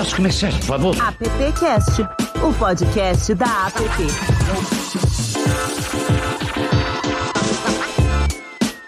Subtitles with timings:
[0.00, 0.96] Posso começar, por favor?
[0.98, 2.00] AppCast,
[2.42, 3.82] o podcast da App.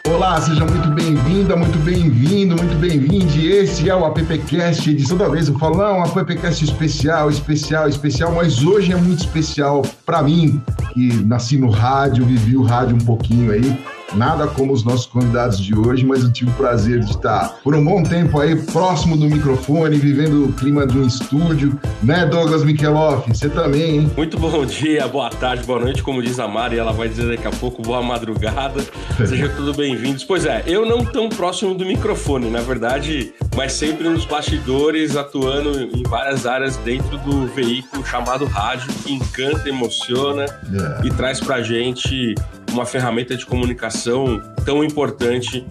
[0.09, 3.47] Olá, seja muito bem-vinda, muito bem-vindo, muito bem-vinde.
[3.47, 5.49] Esse é o AppCast, edição da vez.
[5.49, 10.63] Eu falo, não, um AppCast especial, especial, especial, mas hoje é muito especial para mim,
[10.95, 13.79] que nasci no rádio, vivi o rádio um pouquinho aí.
[14.15, 17.75] Nada como os nossos convidados de hoje, mas eu tive o prazer de estar por
[17.75, 22.63] um bom tempo aí próximo do microfone, vivendo o clima de um estúdio, né, Douglas
[22.63, 23.29] Mikeloff?
[23.29, 24.13] Você também, hein?
[24.17, 27.47] Muito bom dia, boa tarde, boa noite, como diz a Mari, ela vai dizer daqui
[27.47, 28.85] a pouco boa madrugada.
[29.27, 30.25] Sejam todos bem-vindos.
[30.25, 35.81] Pois é, eu não tão próximo do microfone, na verdade, mas sempre nos bastidores, atuando
[35.81, 41.07] em várias áreas dentro do veículo chamado rádio, que encanta, emociona yeah.
[41.07, 42.35] e traz pra gente
[42.73, 45.67] uma ferramenta de comunicação tão importante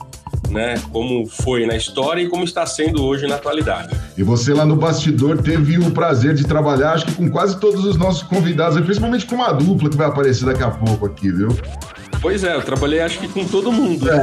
[0.49, 3.95] né, como foi na história e como está sendo hoje na atualidade.
[4.17, 7.85] E você lá no bastidor teve o prazer de trabalhar, acho que com quase todos
[7.85, 11.49] os nossos convidados, principalmente com uma dupla que vai aparecer daqui a pouco aqui, viu?
[12.21, 14.07] Pois é, eu trabalhei acho que com todo mundo.
[14.07, 14.21] É.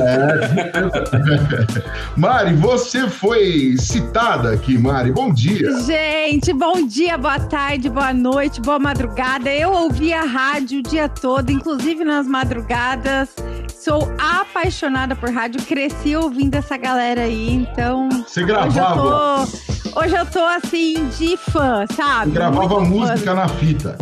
[2.17, 5.11] Mari, você foi citada aqui, Mari.
[5.11, 5.69] Bom dia.
[5.81, 9.51] Gente, bom dia, boa tarde, boa noite, boa madrugada.
[9.51, 13.31] Eu ouvi a rádio o dia todo, inclusive nas madrugadas.
[13.75, 18.09] Sou apaixonada por rádio, cresci ouvindo essa galera aí, então.
[18.29, 19.03] Você gravava?
[19.03, 22.31] Hoje eu tô, hoje eu tô assim, de fã, sabe?
[22.31, 23.35] Você gravava Muito música fã.
[23.35, 23.99] na fita.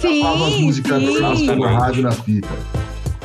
[0.00, 0.20] Sim.
[0.20, 1.46] Gravava música sim.
[1.56, 2.83] na rádio na fita.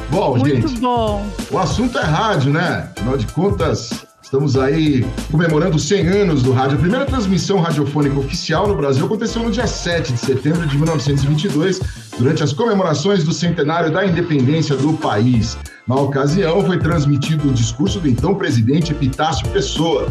[0.10, 0.80] Bom, Muito gente.
[0.80, 1.26] bom.
[1.52, 2.90] O assunto é rádio, né?
[2.96, 6.78] Afinal de contas, Estamos aí comemorando 100 anos do rádio.
[6.78, 11.82] A primeira transmissão radiofônica oficial no Brasil aconteceu no dia 7 de setembro de 1922,
[12.16, 15.58] durante as comemorações do centenário da independência do país.
[15.88, 20.08] Na ocasião, foi transmitido o discurso do então presidente Epitácio Pessoa.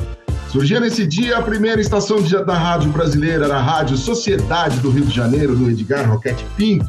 [0.51, 5.15] Surgia nesse dia a primeira estação da rádio brasileira, a Rádio Sociedade do Rio de
[5.15, 6.89] Janeiro, do Edgar Roquete Pinto.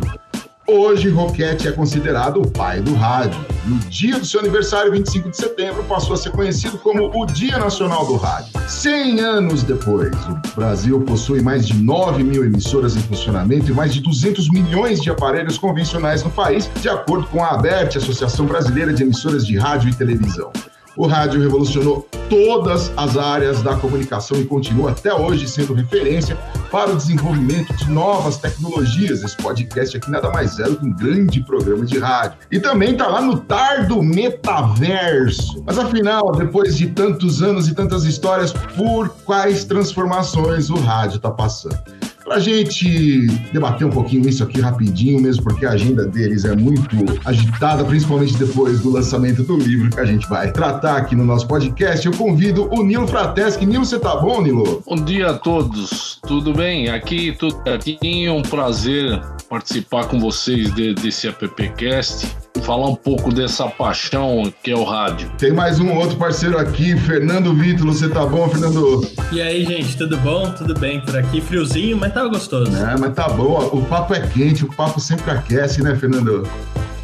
[0.71, 3.43] Hoje, Roquette é considerado o pai do rádio.
[3.65, 7.57] No dia do seu aniversário, 25 de setembro, passou a ser conhecido como o Dia
[7.57, 8.51] Nacional do Rádio.
[8.67, 13.91] 100 anos depois, o Brasil possui mais de 9 mil emissoras em funcionamento e mais
[13.91, 18.93] de 200 milhões de aparelhos convencionais no país, de acordo com a ABERT, Associação Brasileira
[18.93, 20.51] de Emissoras de Rádio e Televisão.
[20.99, 26.35] O rádio revolucionou todas as áreas da comunicação e continua até hoje sendo referência
[26.69, 29.23] para o desenvolvimento de novas tecnologias.
[29.23, 32.39] Esse podcast aqui nada mais é do que um grande programa de rádio.
[32.51, 35.63] E também está lá no tardo metaverso.
[35.65, 41.31] Mas afinal, depois de tantos anos e tantas histórias, por quais transformações o rádio está
[41.31, 41.79] passando?
[42.23, 46.55] Para a gente debater um pouquinho isso aqui rapidinho, mesmo porque a agenda deles é
[46.55, 51.25] muito agitada, principalmente depois do lançamento do livro que a gente vai tratar aqui no
[51.25, 53.65] nosso podcast, eu convido o Nilo Frateschi.
[53.65, 54.83] Nilo, você tá bom, Nilo?
[54.85, 56.89] Bom dia a todos, tudo bem?
[56.89, 59.19] Aqui tudo certinho, um prazer
[59.49, 65.31] participar com vocês de, desse AppCast falar um pouco dessa paixão que é o rádio.
[65.37, 67.93] Tem mais um outro parceiro aqui, Fernando Vítulo.
[67.93, 69.07] Você tá bom, Fernando?
[69.31, 70.51] E aí, gente, tudo bom?
[70.51, 71.41] Tudo bem por aqui?
[71.41, 72.75] Friozinho, mas tá gostoso.
[72.75, 73.69] É, mas tá bom.
[73.73, 76.47] O papo é quente, o papo sempre aquece, né, Fernando?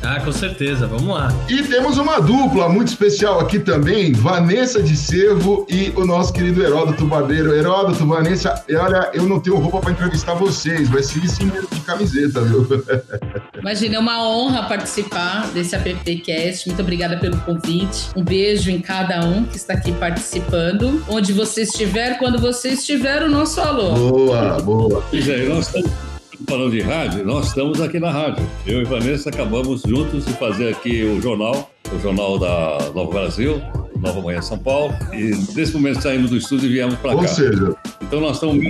[0.05, 1.33] Ah, com certeza, vamos lá.
[1.49, 6.61] E temos uma dupla muito especial aqui também, Vanessa de Cervo e o nosso querido
[6.61, 7.53] Heródoto Barbeiro.
[7.53, 12.41] Heródoto, Vanessa, olha, eu não tenho roupa para entrevistar vocês, vai ser sim de camiseta,
[12.41, 12.67] viu?
[13.59, 16.67] Imagina, é uma honra participar desse AppCast.
[16.67, 18.09] Muito obrigada pelo convite.
[18.15, 21.03] Um beijo em cada um que está aqui participando.
[21.07, 23.93] Onde você estiver, quando você estiver, o nosso alô.
[23.93, 25.03] Boa, boa.
[25.09, 26.04] Pois é, nós estamos
[26.45, 28.45] falando de rádio, nós estamos aqui na rádio.
[28.65, 33.61] Eu e Vanessa acabamos juntos de fazer aqui o jornal, o jornal da Nova Brasil,
[33.97, 37.21] Nova Manhã São Paulo, e nesse momento saímos do estúdio e viemos para cá.
[37.21, 38.63] Ou seja, então nós estamos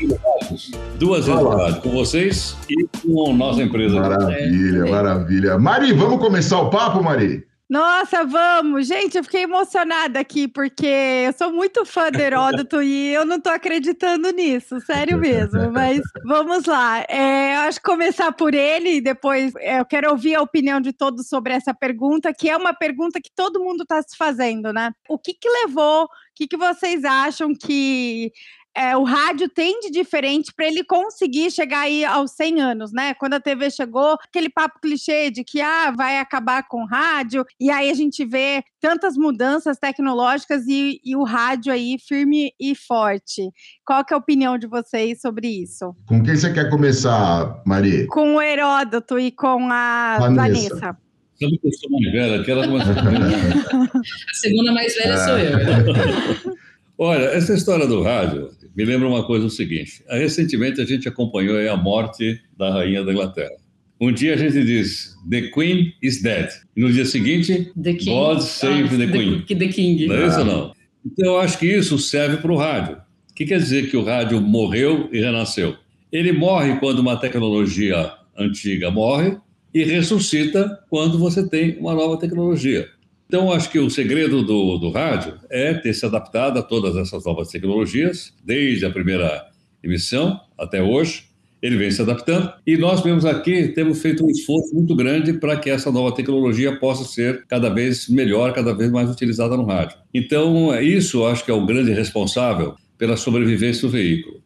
[0.98, 4.00] duas vezes na rádio, com vocês e com a nossa empresa.
[4.00, 5.58] Maravilha, maravilha.
[5.58, 7.44] Mari, vamos começar o papo, Mari?
[7.68, 8.86] Nossa, vamos!
[8.86, 13.40] Gente, eu fiquei emocionada aqui, porque eu sou muito fã do Heródoto e eu não
[13.40, 15.72] tô acreditando nisso, sério mesmo.
[15.72, 17.04] Mas vamos lá.
[17.10, 20.80] É, eu acho que começar por ele e depois é, eu quero ouvir a opinião
[20.80, 24.72] de todos sobre essa pergunta, que é uma pergunta que todo mundo está se fazendo,
[24.72, 24.92] né?
[25.10, 26.04] O que, que levou?
[26.04, 28.32] O que, que vocês acham que
[28.76, 33.14] é, o rádio tem de diferente para ele conseguir chegar aí aos 100 anos, né?
[33.14, 37.46] Quando a TV chegou, aquele papo clichê de que ah, vai acabar com o rádio,
[37.60, 42.76] e aí a gente vê tantas mudanças tecnológicas e, e o rádio aí firme e
[42.76, 43.50] forte.
[43.86, 45.96] Qual que é a opinião de vocês sobre isso?
[46.08, 48.08] Com quem você quer começar, Maria?
[48.08, 50.36] Com o Heródoto e com a Vanessa.
[50.42, 50.98] Vanessa.
[51.40, 55.18] Sabe que eu sou mais velha, que ela A segunda mais velha é.
[55.18, 56.56] sou eu.
[56.98, 61.58] Olha, essa história do rádio, me lembra uma coisa o seguinte: recentemente a gente acompanhou
[61.72, 63.56] a morte da rainha da Inglaterra.
[64.00, 66.50] Um dia a gente diz The Queen is dead.
[66.76, 68.12] E no dia seguinte, The King.
[68.12, 69.42] God save Ah, the Queen.
[69.42, 70.08] The, the King.
[70.08, 70.74] Não é isso ou não?
[71.06, 72.98] Então eu acho que isso serve para o rádio.
[73.32, 75.76] O que quer dizer que o rádio morreu e renasceu?
[76.12, 79.38] Ele morre quando uma tecnologia antiga morre
[79.74, 82.90] e ressuscita quando você tem uma nova tecnologia.
[83.28, 87.26] Então, acho que o segredo do, do rádio é ter se adaptado a todas essas
[87.26, 89.46] novas tecnologias, desde a primeira
[89.84, 91.26] emissão até hoje.
[91.62, 95.58] Ele vem se adaptando e nós mesmos aqui temos feito um esforço muito grande para
[95.58, 99.98] que essa nova tecnologia possa ser cada vez melhor, cada vez mais utilizada no rádio.
[100.14, 104.45] Então, isso eu acho que é o grande responsável pela sobrevivência do veículo.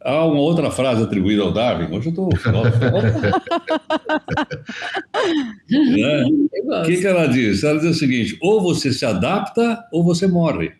[0.00, 2.28] Há uma outra frase atribuída ao Darwin, hoje eu estou.
[5.68, 6.24] né?
[6.82, 7.64] O que, que ela diz?
[7.64, 10.72] Ela diz o seguinte: ou você se adapta ou você morre.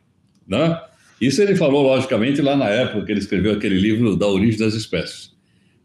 [0.46, 0.80] Né?
[1.20, 4.74] Isso ele falou, logicamente, lá na época que ele escreveu aquele livro da origem das
[4.74, 5.32] espécies.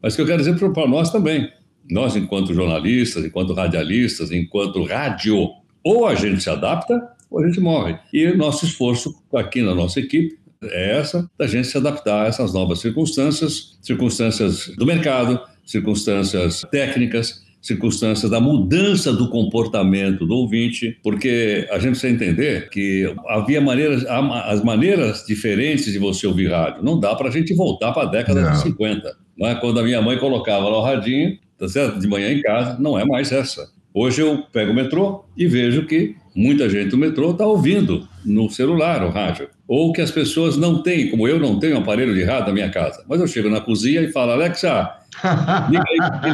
[0.02, 1.52] Mas o que eu quero dizer para nós também,
[1.90, 5.50] nós, enquanto jornalistas, enquanto radialistas, enquanto rádio,
[5.84, 7.02] ou a gente se adapta
[7.32, 7.98] ou a gente morre.
[8.14, 10.38] E nosso esforço aqui na nossa equipe
[10.72, 17.44] é essa, da gente se adaptar a essas novas circunstâncias, circunstâncias do mercado, circunstâncias técnicas,
[17.64, 24.06] circunstâncias da mudança do comportamento do ouvinte, porque a gente precisa entender que havia maneiras,
[24.06, 26.84] as maneiras diferentes de você ouvir rádio.
[26.84, 28.52] Não dá para a gente voltar para a década Não.
[28.52, 29.56] de 50, não é?
[29.56, 32.00] quando a minha mãe colocava lá o radinho, tá certo?
[32.00, 33.72] de manhã em casa, não é mais essa.
[33.94, 38.50] Hoje eu pego o metrô e vejo que muita gente do metrô está ouvindo no
[38.50, 39.50] celular o rádio.
[39.68, 42.54] Ou que as pessoas não têm, como eu não tenho um aparelho de rádio na
[42.54, 43.04] minha casa.
[43.08, 44.92] Mas eu chego na cozinha e falo, Alexa,
[45.70, 46.32] liga aí,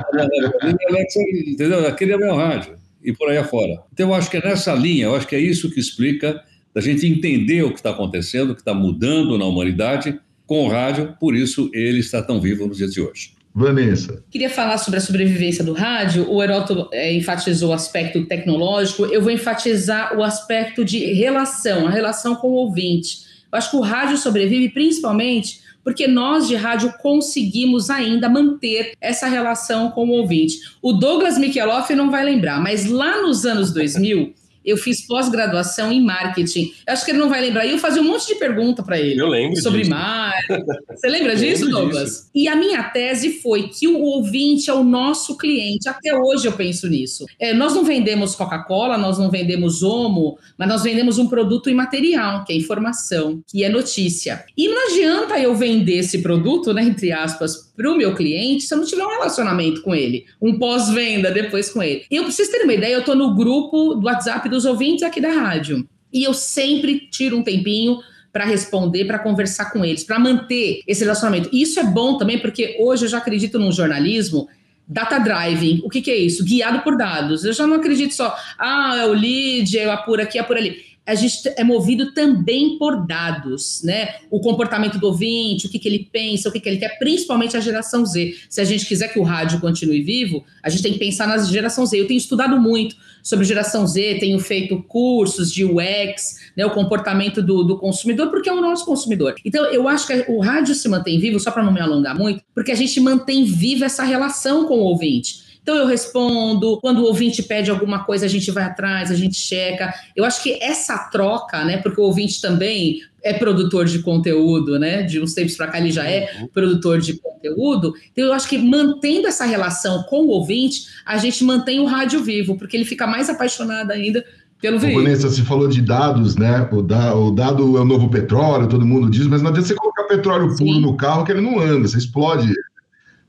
[0.63, 1.87] liga, Alexa, entendeu?
[1.87, 2.77] Aquele é meu rádio.
[3.03, 3.79] E por aí afora.
[3.93, 6.41] Então eu acho que é nessa linha, eu acho que é isso que explica
[6.73, 10.69] da gente entender o que está acontecendo, o que está mudando na humanidade com o
[10.69, 13.38] rádio, por isso ele está tão vivo nos dias de hoje.
[13.59, 14.23] Vanessa.
[14.31, 16.31] Queria falar sobre a sobrevivência do rádio.
[16.31, 19.05] O Heroto é, enfatizou o aspecto tecnológico.
[19.05, 23.27] Eu vou enfatizar o aspecto de relação, a relação com o ouvinte.
[23.51, 29.27] Eu acho que o rádio sobrevive principalmente porque nós de rádio conseguimos ainda manter essa
[29.27, 30.59] relação com o ouvinte.
[30.81, 34.33] O Douglas Mikeloff não vai lembrar, mas lá nos anos 2000
[34.65, 36.71] eu fiz pós-graduação em marketing.
[36.85, 37.65] Eu acho que ele não vai lembrar.
[37.65, 39.91] E eu fazia um monte de pergunta para ele Eu lembro sobre disso.
[39.91, 40.65] marketing.
[40.89, 42.09] Você lembra disso, Douglas?
[42.09, 42.29] disso.
[42.35, 45.87] E a minha tese foi que o ouvinte é o nosso cliente.
[45.87, 47.25] Até hoje eu penso nisso.
[47.39, 52.43] É, nós não vendemos Coca-Cola, nós não vendemos Omo, mas nós vendemos um produto imaterial,
[52.43, 54.43] que é informação, que é notícia.
[54.57, 58.73] E não adianta eu vender esse produto, né, entre aspas, para o meu cliente se
[58.73, 62.03] eu não tiver um relacionamento com ele, um pós-venda depois com ele.
[62.11, 65.21] E eu preciso ter uma ideia, eu estou no grupo do WhatsApp dos ouvintes aqui
[65.21, 65.87] da rádio.
[66.11, 67.99] E eu sempre tiro um tempinho
[68.33, 71.47] para responder, para conversar com eles, para manter esse relacionamento.
[71.53, 74.49] E isso é bom também, porque hoje eu já acredito num jornalismo
[74.85, 75.79] data driving.
[75.81, 76.43] O que, que é isso?
[76.43, 77.45] Guiado por dados.
[77.45, 80.83] Eu já não acredito só, ah, é o lead, é apura aqui, apura ali.
[81.05, 84.15] A gente é movido também por dados, né?
[84.29, 87.57] O comportamento do ouvinte, o que, que ele pensa, o que, que ele quer, principalmente
[87.57, 88.35] a geração Z.
[88.49, 91.37] Se a gente quiser que o rádio continue vivo, a gente tem que pensar na
[91.39, 91.99] geração Z.
[91.99, 97.41] Eu tenho estudado muito sobre geração Z, tenho feito cursos de UX, né, o comportamento
[97.41, 99.35] do, do consumidor, porque é o nosso consumidor.
[99.43, 102.43] Então, eu acho que o rádio se mantém vivo, só para não me alongar muito,
[102.53, 105.48] porque a gente mantém viva essa relação com o ouvinte.
[105.69, 109.35] Então eu respondo, quando o ouvinte pede alguma coisa, a gente vai atrás, a gente
[109.35, 109.93] checa.
[110.15, 111.77] Eu acho que essa troca, né?
[111.77, 115.03] Porque o ouvinte também é produtor de conteúdo, né?
[115.03, 117.93] De uns tempos para cá ele já é produtor de conteúdo.
[118.11, 122.23] Então eu acho que mantendo essa relação com o ouvinte, a gente mantém o rádio
[122.23, 124.25] vivo, porque ele fica mais apaixonado ainda
[124.59, 125.03] pelo veículo.
[125.03, 126.67] Vanessa, você falou de dados, né?
[126.71, 129.75] O, da- o dado é o novo petróleo, todo mundo diz, mas não adianta você
[129.75, 130.81] colocar petróleo puro Sim.
[130.81, 132.51] no carro que ele não anda, você explode.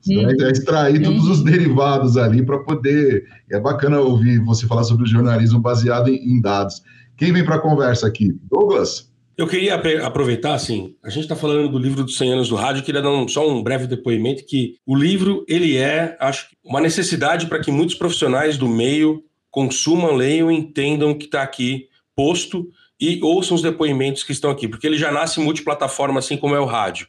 [0.06, 0.20] Ele.
[0.24, 0.36] Você Hum.
[0.38, 3.24] vai extrair todos os derivados ali para poder.
[3.50, 6.82] É bacana ouvir você falar sobre o jornalismo baseado em, em dados.
[7.16, 8.32] Quem vem para a conversa aqui?
[8.50, 9.10] Douglas?
[9.36, 12.82] Eu queria aproveitar, assim, a gente está falando do livro dos 100 anos do rádio,
[12.82, 16.78] queria dar um- só um breve depoimento que o livro, ele é, acho, que uma
[16.80, 21.86] necessidade para que muitos profissionais do meio consumam, leiam e entendam o que está aqui
[22.14, 22.68] posto
[23.00, 26.60] e ouçam os depoimentos que estão aqui, porque ele já nasce multiplataforma, assim como é
[26.60, 27.08] o rádio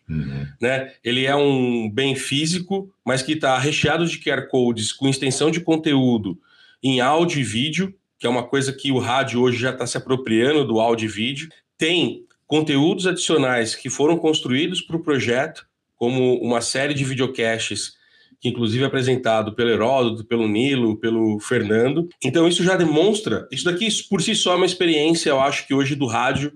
[0.62, 0.94] né?
[1.04, 5.60] Ele é um bem físico, mas que está recheado de QR codes com extensão de
[5.60, 6.40] conteúdo
[6.84, 9.98] em áudio e vídeo, que é uma coisa que o rádio hoje já está se
[9.98, 11.50] apropriando do áudio e vídeo.
[11.78, 17.94] Tem conteúdos adicionais que foram construídos para o projeto, como uma série de videocasts
[18.42, 22.10] que inclusive é apresentado pelo Heródoto, pelo Nilo, pelo Fernando.
[22.24, 25.74] Então isso já demonstra, isso daqui por si só é uma experiência, eu acho que
[25.74, 26.52] hoje do rádio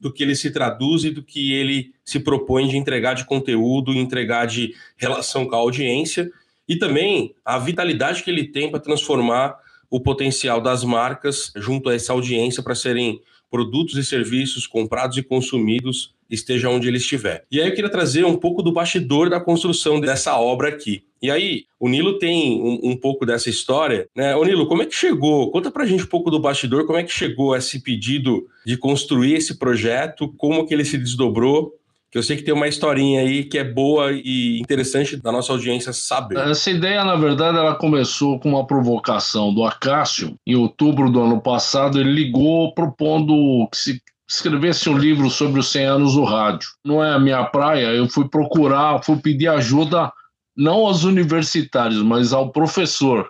[0.00, 3.92] do que ele se traduz e do que ele se propõe de entregar de conteúdo,
[3.92, 6.30] entregar de relação com a audiência
[6.68, 9.56] e também a vitalidade que ele tem para transformar
[9.90, 13.20] o potencial das marcas junto a essa audiência para serem
[13.56, 17.46] produtos e serviços comprados e consumidos, esteja onde ele estiver.
[17.50, 21.04] E aí eu queria trazer um pouco do bastidor da construção dessa obra aqui.
[21.22, 24.36] E aí, o Nilo tem um, um, pouco dessa história, né?
[24.36, 25.50] Ô Nilo, como é que chegou?
[25.50, 29.32] Conta pra gente um pouco do bastidor, como é que chegou esse pedido de construir
[29.32, 31.72] esse projeto, como que ele se desdobrou
[32.10, 35.52] que eu sei que tem uma historinha aí que é boa e interessante da nossa
[35.52, 36.38] audiência saber.
[36.38, 40.36] Essa ideia, na verdade, ela começou com uma provocação do Acácio.
[40.46, 45.70] Em outubro do ano passado, ele ligou propondo que se escrevesse um livro sobre os
[45.70, 46.68] 100 anos do rádio.
[46.84, 50.12] Não é a minha praia, eu fui procurar, fui pedir ajuda
[50.56, 53.28] não aos universitários, mas ao professor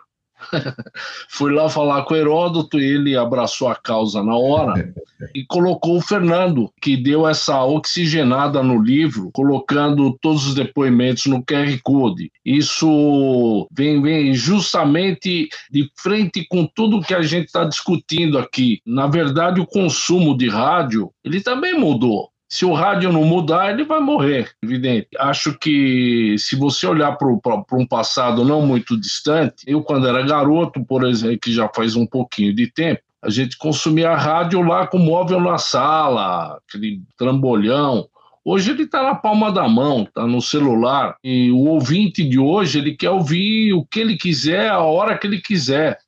[1.29, 4.93] Fui lá falar com Heródoto, ele abraçou a causa na hora
[5.35, 11.45] e colocou o Fernando, que deu essa oxigenada no livro, colocando todos os depoimentos no
[11.45, 12.31] QR Code.
[12.45, 18.81] Isso vem, vem justamente de frente com tudo que a gente está discutindo aqui.
[18.87, 22.31] Na verdade, o consumo de rádio ele também mudou.
[22.49, 25.09] Se o rádio não mudar, ele vai morrer, evidente.
[25.19, 30.85] Acho que se você olhar para um passado não muito distante, eu, quando era garoto,
[30.85, 34.99] por exemplo, que já faz um pouquinho de tempo, a gente consumia rádio lá com
[34.99, 38.09] móvel na sala, aquele trambolhão.
[38.45, 41.17] Hoje ele está na palma da mão, está no celular.
[41.25, 45.27] E o ouvinte de hoje, ele quer ouvir o que ele quiser, a hora que
[45.27, 45.99] ele quiser.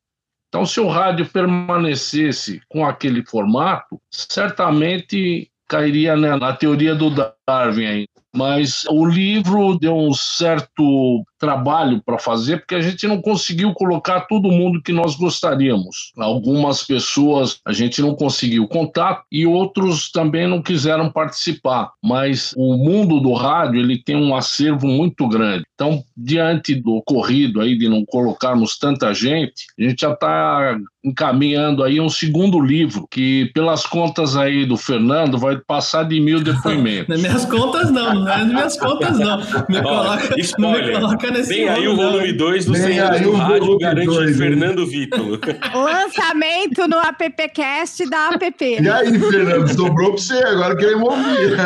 [0.49, 7.11] Então, se o rádio permanecesse com aquele formato, certamente cairia né, na teoria do
[7.47, 8.07] Darwin aí.
[8.35, 14.23] Mas o livro deu um certo trabalho para fazer, porque a gente não conseguiu colocar
[14.23, 16.13] todo mundo que nós gostaríamos.
[16.17, 21.93] Algumas pessoas a gente não conseguiu contato e outros também não quiseram participar.
[22.03, 25.65] Mas o mundo do rádio ele tem um acervo muito grande.
[25.75, 31.85] Então, diante do ocorrido aí de não colocarmos tanta gente, a gente já está encaminhando
[31.85, 37.09] aí um segundo livro que, pelas contas aí do Fernando, vai passar de mil depoimentos.
[37.09, 39.39] Nas minhas contas não, não é nas minhas contas não.
[39.69, 43.79] Me coloca, não me coloca nesse Vem aí o volume 2 do Senhor do Rádio
[43.79, 45.41] garante dois, Fernando Vitor.
[45.75, 48.65] Lançamento no AppCast da App.
[48.65, 51.57] E aí, Fernando, sobrou para você, agora queremos ouvir.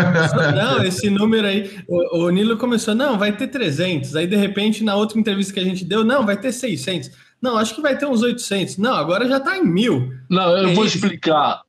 [0.55, 4.17] Não, esse número aí, o, o Nilo começou, não, vai ter 300.
[4.17, 7.11] Aí, de repente, na outra entrevista que a gente deu, não, vai ter 600.
[7.41, 8.79] Não, acho que vai ter uns 800.
[8.79, 10.13] Não, agora já está em mil.
[10.31, 10.97] Não, eu é vou isso.
[10.97, 11.63] explicar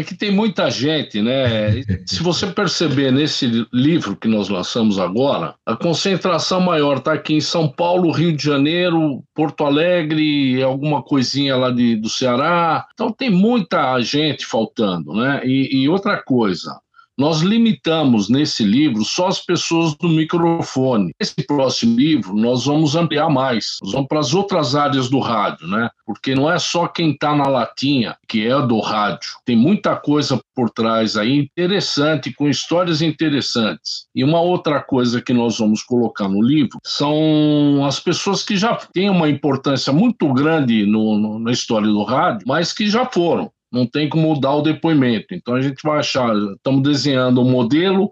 [0.00, 1.82] é que tem muita gente, né?
[2.06, 7.40] Se você perceber nesse livro que nós lançamos agora, a concentração maior está aqui em
[7.40, 12.86] São Paulo, Rio de Janeiro, Porto Alegre, alguma coisinha lá de, do Ceará.
[12.94, 15.40] Então tem muita gente faltando, né?
[15.44, 16.78] e, e outra coisa,
[17.16, 21.12] nós limitamos nesse livro só as pessoas do microfone.
[21.18, 23.78] Nesse próximo livro, nós vamos ampliar mais.
[23.82, 25.88] Nós vamos para as outras áreas do rádio, né?
[26.04, 29.30] Porque não é só quem está na latinha que é do rádio.
[29.44, 34.06] Tem muita coisa por trás aí interessante, com histórias interessantes.
[34.14, 38.74] E uma outra coisa que nós vamos colocar no livro são as pessoas que já
[38.92, 43.50] têm uma importância muito grande no, no, na história do rádio, mas que já foram
[43.76, 45.26] não tem como mudar o depoimento.
[45.32, 48.10] Então a gente vai achar, estamos desenhando um modelo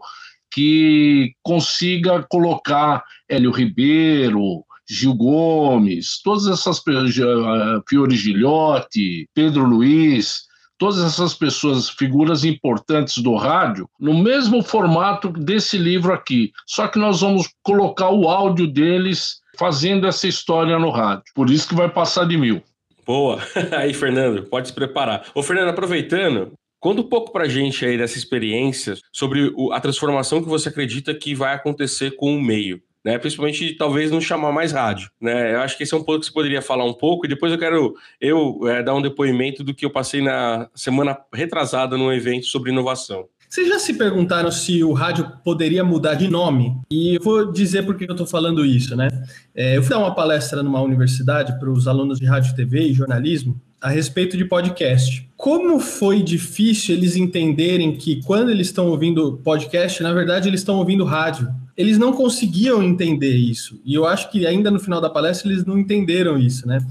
[0.53, 10.43] que consiga colocar Hélio Ribeiro, Gil Gomes, todas essas eh, Fiore Gilhote, Pedro Luiz,
[10.79, 16.53] todas essas pessoas, figuras importantes do rádio, no mesmo formato desse livro aqui.
[16.67, 21.25] Só que nós vamos colocar o áudio deles fazendo essa história no rádio.
[21.35, 22.63] Por isso que vai passar de mil.
[23.05, 23.39] Boa.
[23.77, 25.27] Aí, Fernando, pode se preparar.
[25.35, 30.49] Ô, Fernando, aproveitando, conta um pouco pra gente aí dessa experiência sobre a transformação que
[30.49, 32.81] você acredita que vai acontecer com o meio.
[33.05, 35.53] Né, principalmente talvez não chamar mais rádio, né?
[35.53, 37.53] Eu acho que esse é um ponto que você poderia falar um pouco e depois
[37.53, 42.11] eu quero eu é, dar um depoimento do que eu passei na semana retrasada num
[42.11, 43.29] evento sobre inovação.
[43.55, 46.77] Vocês já se perguntaram se o rádio poderia mudar de nome?
[46.91, 49.07] E eu vou dizer por que eu estou falando isso, né?
[49.55, 52.93] É, eu fui dar uma palestra numa universidade para os alunos de rádio, TV e
[52.93, 55.31] jornalismo a respeito de podcast.
[55.37, 60.79] Como foi difícil eles entenderem que quando eles estão ouvindo podcast, na verdade eles estão
[60.79, 61.49] ouvindo rádio.
[61.77, 63.81] Eles não conseguiam entender isso.
[63.85, 66.85] E eu acho que ainda no final da palestra eles não entenderam isso, né?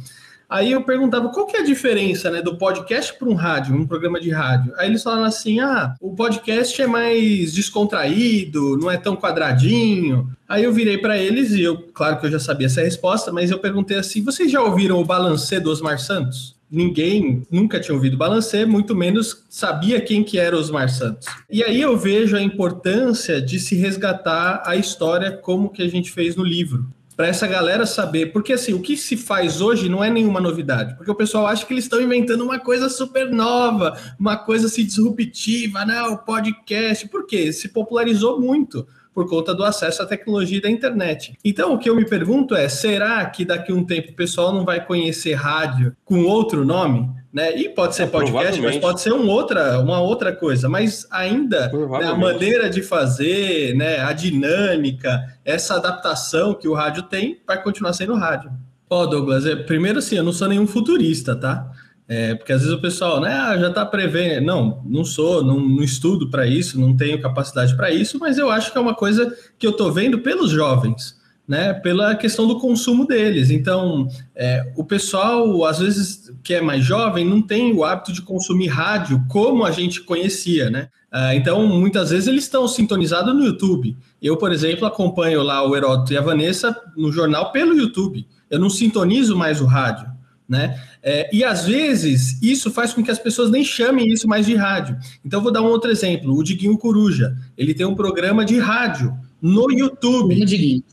[0.54, 3.88] Aí eu perguntava qual que é a diferença né, do podcast para um rádio, um
[3.88, 4.72] programa de rádio.
[4.78, 10.30] Aí eles falaram assim: ah, o podcast é mais descontraído, não é tão quadradinho.
[10.48, 13.50] Aí eu virei para eles e eu, claro que eu já sabia essa resposta, mas
[13.50, 16.56] eu perguntei assim: vocês já ouviram o balancê do Osmar Santos?
[16.70, 21.28] ninguém nunca tinha ouvido Balancê, muito menos sabia quem que era Osmar Santos.
[21.48, 26.10] E aí eu vejo a importância de se resgatar a história como que a gente
[26.10, 30.04] fez no livro para essa galera saber, porque assim, o que se faz hoje não
[30.04, 33.98] é nenhuma novidade, porque o pessoal acha que eles estão inventando uma coisa super nova,
[34.20, 36.02] uma coisa assim disruptiva, né?
[36.04, 37.54] O podcast, por quê?
[37.54, 41.38] Se popularizou muito por conta do acesso à tecnologia da internet.
[41.44, 44.54] Então, o que eu me pergunto é: será que daqui a um tempo o pessoal
[44.54, 47.10] não vai conhecer rádio com outro nome?
[47.32, 47.58] Né?
[47.58, 50.70] E pode ser podcast, mas pode ser um outra, uma outra coisa.
[50.70, 57.04] Mas ainda né, a maneira de fazer, né, a dinâmica, essa adaptação que o rádio
[57.04, 58.52] tem, vai continuar sendo rádio.
[58.88, 61.72] Ó, oh, Douglas, é, primeiro assim, eu não sou nenhum futurista, tá?
[62.08, 64.46] É, porque às vezes o pessoal, né, ah, já está prevendo.
[64.46, 68.52] Não, não sou, não, não estudo para isso, não tenho capacidade para isso, mas eu
[68.52, 71.18] acho que é uma coisa que eu estou vendo pelos jovens,
[71.48, 73.50] né, pela questão do consumo deles.
[73.50, 78.22] Então, é, o pessoal, às vezes, que é mais jovem, não tem o hábito de
[78.22, 80.90] consumir rádio como a gente conhecia, né?
[81.10, 83.96] Ah, então, muitas vezes eles estão sintonizados no YouTube.
[84.22, 88.26] Eu, por exemplo, acompanho lá o Heródoto e a Vanessa no jornal pelo YouTube.
[88.50, 90.12] Eu não sintonizo mais o rádio
[90.48, 90.82] né?
[91.02, 94.56] É, e às vezes isso faz com que as pessoas nem chamem isso mais de
[94.56, 94.98] rádio.
[95.24, 97.36] Então vou dar um outro exemplo: o Diguinho Coruja.
[97.58, 100.46] Ele tem um programa de rádio no YouTube.
[100.46, 100.84] Diguinho.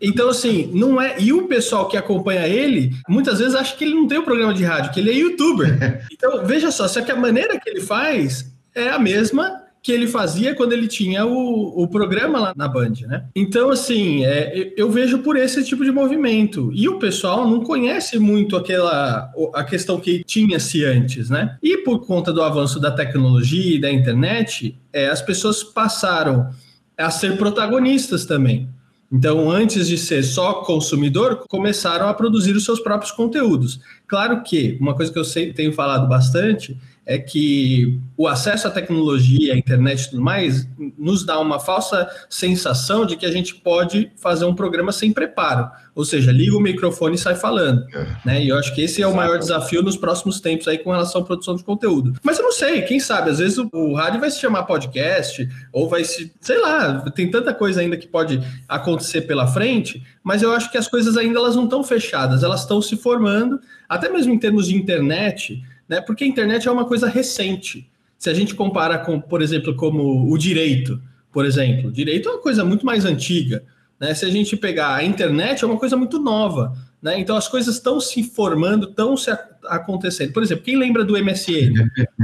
[0.00, 1.18] Então, assim, não é.
[1.18, 4.52] E o pessoal que acompanha ele, muitas vezes acha que ele não tem um programa
[4.52, 6.06] de rádio, que ele é youtuber.
[6.12, 10.06] Então, veja só, só que a maneira que ele faz é a mesma que ele
[10.06, 13.24] fazia quando ele tinha o, o programa lá na Band, né?
[13.34, 16.70] Então, assim, é, eu vejo por esse tipo de movimento.
[16.74, 21.56] E o pessoal não conhece muito aquela a questão que tinha-se antes, né?
[21.62, 26.50] E por conta do avanço da tecnologia e da internet, é, as pessoas passaram
[26.96, 28.68] a ser protagonistas também.
[29.10, 33.80] Então, antes de ser só consumidor, começaram a produzir os seus próprios conteúdos.
[34.06, 38.70] Claro que uma coisa que eu sei, tenho falado bastante é que o acesso à
[38.70, 43.54] tecnologia, à internet e tudo mais, nos dá uma falsa sensação de que a gente
[43.54, 45.68] pode fazer um programa sem preparo.
[45.94, 47.84] Ou seja, liga o microfone e sai falando.
[47.94, 48.06] É.
[48.24, 48.44] Né?
[48.44, 51.22] E eu acho que esse é o maior desafio nos próximos tempos aí com relação
[51.22, 52.14] à produção de conteúdo.
[52.22, 55.48] Mas eu não sei, quem sabe, às vezes o, o rádio vai se chamar podcast,
[55.72, 60.42] ou vai se, sei lá, tem tanta coisa ainda que pode acontecer pela frente, mas
[60.42, 63.58] eu acho que as coisas ainda elas não estão fechadas, elas estão se formando,
[63.88, 65.60] até mesmo em termos de internet,
[65.90, 66.00] né?
[66.00, 67.90] Porque a internet é uma coisa recente.
[68.16, 72.32] Se a gente compara com, por exemplo, como o direito, por exemplo, o direito é
[72.32, 73.64] uma coisa muito mais antiga.
[73.98, 74.14] Né?
[74.14, 76.72] Se a gente pegar a internet, é uma coisa muito nova.
[77.02, 77.18] Né?
[77.18, 79.32] Então as coisas estão se formando, estão se
[79.66, 80.32] acontecendo.
[80.32, 81.72] Por exemplo, quem lembra do MSN?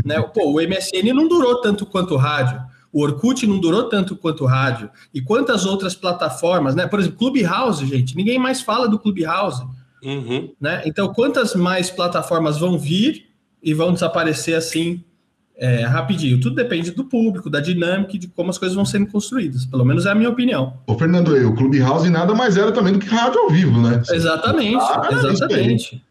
[0.04, 0.22] né?
[0.32, 2.62] Pô, o MSN não durou tanto quanto o rádio.
[2.92, 4.88] O Orkut não durou tanto quanto o rádio.
[5.12, 6.86] E quantas outras plataformas, né?
[6.86, 8.16] Por exemplo, Clubhouse, gente.
[8.16, 9.66] Ninguém mais fala do Clubhouse.
[10.04, 10.52] Uhum.
[10.60, 10.82] Né?
[10.86, 13.25] Então, quantas mais plataformas vão vir
[13.66, 15.02] e vão desaparecer assim
[15.56, 16.40] é, rapidinho.
[16.40, 19.66] Tudo depende do público, da dinâmica e de como as coisas vão sendo construídas.
[19.66, 20.78] Pelo menos é a minha opinião.
[20.86, 24.00] Ô, Fernando, o Clubhouse nada mais era também do que rádio ao vivo, né?
[24.08, 26.04] Exatamente, ah, exatamente.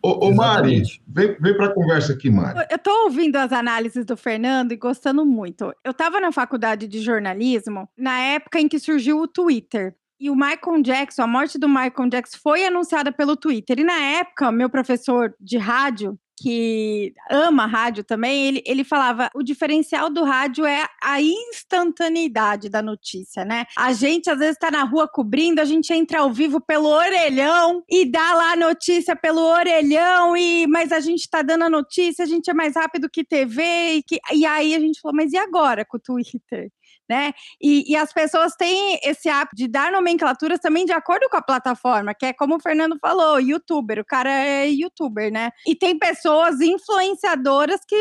[0.00, 2.60] Ô, ô Mari, vem, vem para a conversa aqui, Mari.
[2.70, 5.74] Eu estou ouvindo as análises do Fernando e gostando muito.
[5.84, 9.96] Eu estava na faculdade de jornalismo na época em que surgiu o Twitter.
[10.20, 13.80] E o Michael Jackson, a morte do Michael Jackson foi anunciada pelo Twitter.
[13.80, 19.42] E na época, meu professor de rádio, que ama rádio também, ele, ele falava: o
[19.42, 23.66] diferencial do rádio é a instantaneidade da notícia, né?
[23.76, 27.82] A gente às vezes está na rua cobrindo, a gente entra ao vivo pelo orelhão
[27.88, 32.24] e dá lá a notícia pelo orelhão, e mas a gente está dando a notícia,
[32.24, 33.62] a gente é mais rápido que TV,
[33.96, 36.70] e, que, e aí a gente falou: mas e agora com o Twitter?
[37.10, 37.32] Né?
[37.60, 41.42] E, e, as pessoas têm esse hábito de dar nomenclaturas também de acordo com a
[41.42, 45.50] plataforma, que é como o Fernando falou, youtuber, o cara é youtuber, né?
[45.66, 47.96] E tem pessoas influenciadoras que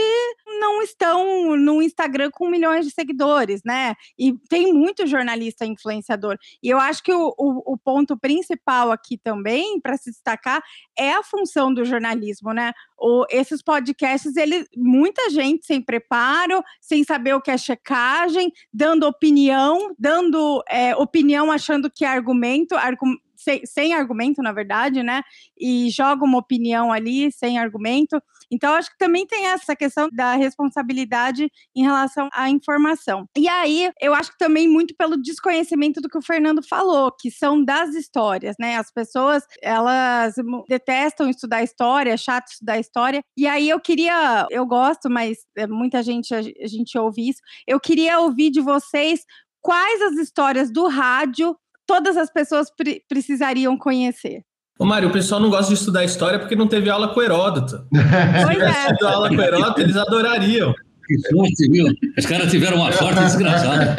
[0.60, 3.96] não estão no Instagram com milhões de seguidores, né?
[4.16, 6.38] E tem muito jornalista influenciador.
[6.62, 10.62] E eu acho que o, o, o ponto principal aqui também, para se destacar,
[10.96, 12.74] é a função do jornalismo, né?
[12.96, 18.99] O, esses podcasts, ele, muita gente sem preparo, sem saber o que é checagem, dando
[19.08, 25.22] opinião, dando é, opinião achando que é argumento, argumento sem, sem, argumento, na verdade, né?
[25.58, 28.22] E joga uma opinião ali sem argumento.
[28.52, 33.26] Então, acho que também tem essa questão da responsabilidade em relação à informação.
[33.38, 37.32] E aí, eu acho que também muito pelo desconhecimento do que o Fernando falou, que
[37.32, 38.78] são das histórias, né?
[38.78, 40.36] As pessoas, elas
[40.68, 43.22] detestam estudar história, é chato estudar história.
[43.38, 47.40] E aí, eu queria, eu gosto, mas é, muita gente, a gente ouve isso.
[47.68, 49.22] Eu queria ouvir de vocês
[49.62, 51.56] quais as histórias do rádio
[51.90, 54.42] todas as pessoas pre precisariam conhecer?
[54.78, 57.78] Ô, Mário, o pessoal não gosta de estudar história porque não teve aula com Heródoto.
[57.92, 58.94] Se Pois tivesse é.
[58.94, 60.74] tido aula com Heródoto, eles adorariam.
[61.08, 61.88] Que sorte, viu?
[62.18, 63.96] Os caras tiveram uma sorte desgraçada.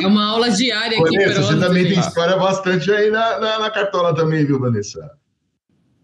[0.00, 1.10] É uma aula diária aqui.
[1.16, 5.10] Vanessa, você Heródoto, também tem história bastante aí na, na, na cartola também, viu, Vanessa?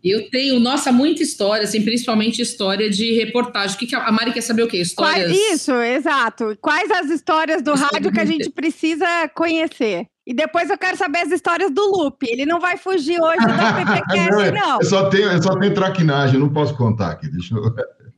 [0.05, 3.75] Eu tenho, nossa, muita história, assim, principalmente história de reportagem.
[3.75, 4.83] O que, que a Mari quer saber o quê?
[4.95, 5.33] Quais- Histórias.
[5.53, 6.57] isso, exato.
[6.61, 10.07] Quais as histórias do rádio que a gente precisa conhecer?
[10.29, 12.27] E depois eu quero saber as histórias do Lupe.
[12.31, 14.79] Ele não vai fugir hoje da PPCast, não.
[14.79, 17.31] Eu só tenho, eu só tenho traquinagem, não posso contar aqui.
[17.31, 17.75] Deixa eu...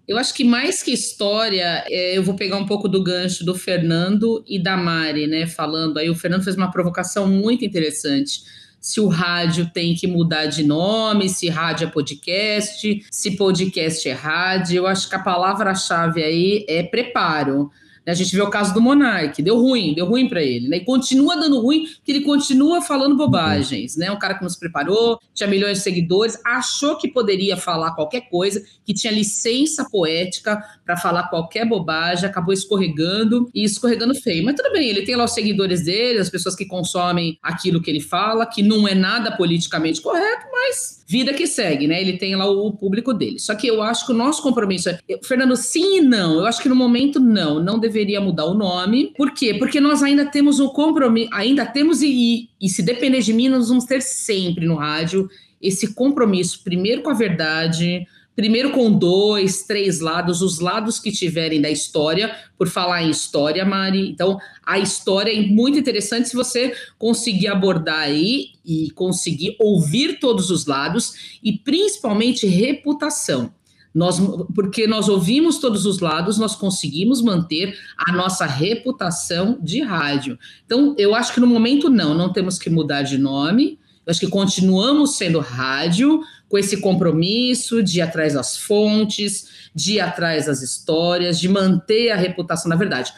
[0.09, 3.55] Eu acho que mais que história, é, eu vou pegar um pouco do gancho do
[3.55, 5.47] Fernando e da Mari, né?
[5.47, 8.43] Falando aí, o Fernando fez uma provocação muito interessante.
[8.81, 14.13] Se o rádio tem que mudar de nome, se rádio é podcast, se podcast é
[14.13, 14.79] rádio.
[14.79, 17.71] Eu acho que a palavra-chave aí é preparo.
[18.07, 20.79] A gente vê o caso do Monark, deu ruim, deu ruim para ele, né?
[20.79, 24.11] E continua dando ruim, porque ele continua falando bobagens, né?
[24.11, 28.29] Um cara que não se preparou, tinha milhões de seguidores, achou que poderia falar qualquer
[28.29, 34.45] coisa, que tinha licença poética para falar qualquer bobagem, acabou escorregando e escorregando feio.
[34.45, 37.91] Mas tudo bem, ele tem lá os seguidores dele, as pessoas que consomem aquilo que
[37.91, 42.01] ele fala, que não é nada politicamente correto, mas vida que segue, né?
[42.01, 43.41] Ele tem lá o público dele.
[43.41, 46.35] Só que eu acho que o nosso compromisso é, Fernando, sim e não.
[46.35, 49.13] Eu acho que no momento não, não deveria mudar o nome.
[49.17, 49.55] Por quê?
[49.55, 53.69] Porque nós ainda temos um compromisso, ainda temos e, e se depender de mim, nós
[53.69, 55.29] vamos ter sempre no rádio
[55.61, 61.61] esse compromisso, primeiro com a verdade, primeiro com dois, três lados, os lados que tiverem
[61.61, 64.09] da história, por falar em história, Mari.
[64.09, 70.51] Então, a história é muito interessante se você conseguir abordar aí e conseguir ouvir todos
[70.51, 73.53] os lados e principalmente reputação.
[73.95, 74.21] Nós,
[74.55, 80.39] porque nós ouvimos todos os lados, nós conseguimos manter a nossa reputação de rádio.
[80.65, 83.79] Então, eu acho que no momento não, não temos que mudar de nome.
[84.07, 89.95] Eu acho que continuamos sendo rádio, com esse compromisso de ir atrás das fontes, de
[89.95, 93.13] ir atrás das histórias, de manter a reputação na verdade.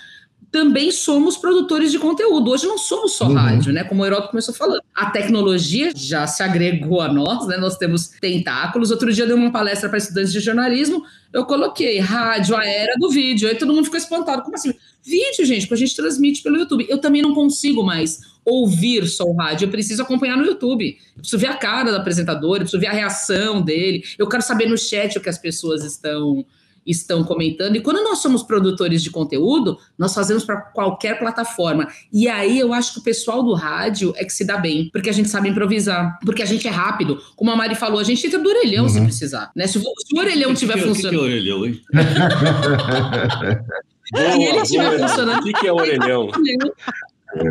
[0.52, 2.50] Também somos produtores de conteúdo.
[2.50, 3.32] Hoje não somos só Uhum.
[3.34, 3.84] rádio, né?
[3.84, 4.82] Como o Heródoto começou falando.
[4.94, 7.56] A tecnologia já se agregou a nós, né?
[7.56, 8.90] Nós temos tentáculos.
[8.90, 11.02] Outro dia eu dei uma palestra para estudantes de jornalismo.
[11.32, 13.48] Eu coloquei rádio, a era do vídeo.
[13.48, 14.42] Aí todo mundo ficou espantado.
[14.42, 14.74] Como assim?
[15.02, 16.86] Vídeo, gente, que a gente transmite pelo YouTube.
[16.86, 20.98] Eu também não consigo mais ouvir só o rádio, eu preciso acompanhar no YouTube.
[21.16, 24.04] Eu preciso ver a cara do apresentador, eu preciso ver a reação dele.
[24.18, 26.44] Eu quero saber no chat o que as pessoas estão
[26.86, 27.76] estão comentando.
[27.76, 31.86] E quando nós somos produtores de conteúdo, nós fazemos para qualquer plataforma.
[32.12, 35.08] E aí eu acho que o pessoal do rádio é que se dá bem, porque
[35.08, 37.20] a gente sabe improvisar, porque a gente é rápido.
[37.36, 39.04] Como a Mari falou, a gente entra do orelhão se Uhum.
[39.04, 39.50] precisar.
[39.54, 39.66] Né?
[39.66, 41.24] Se, o, se o orelhão estiver que é- o que que é funcionando.
[41.24, 41.80] orelhão, hein?
[44.14, 45.08] E ele estiver boa.
[45.08, 45.40] funcionando.
[45.40, 46.28] O que, que é orelhão?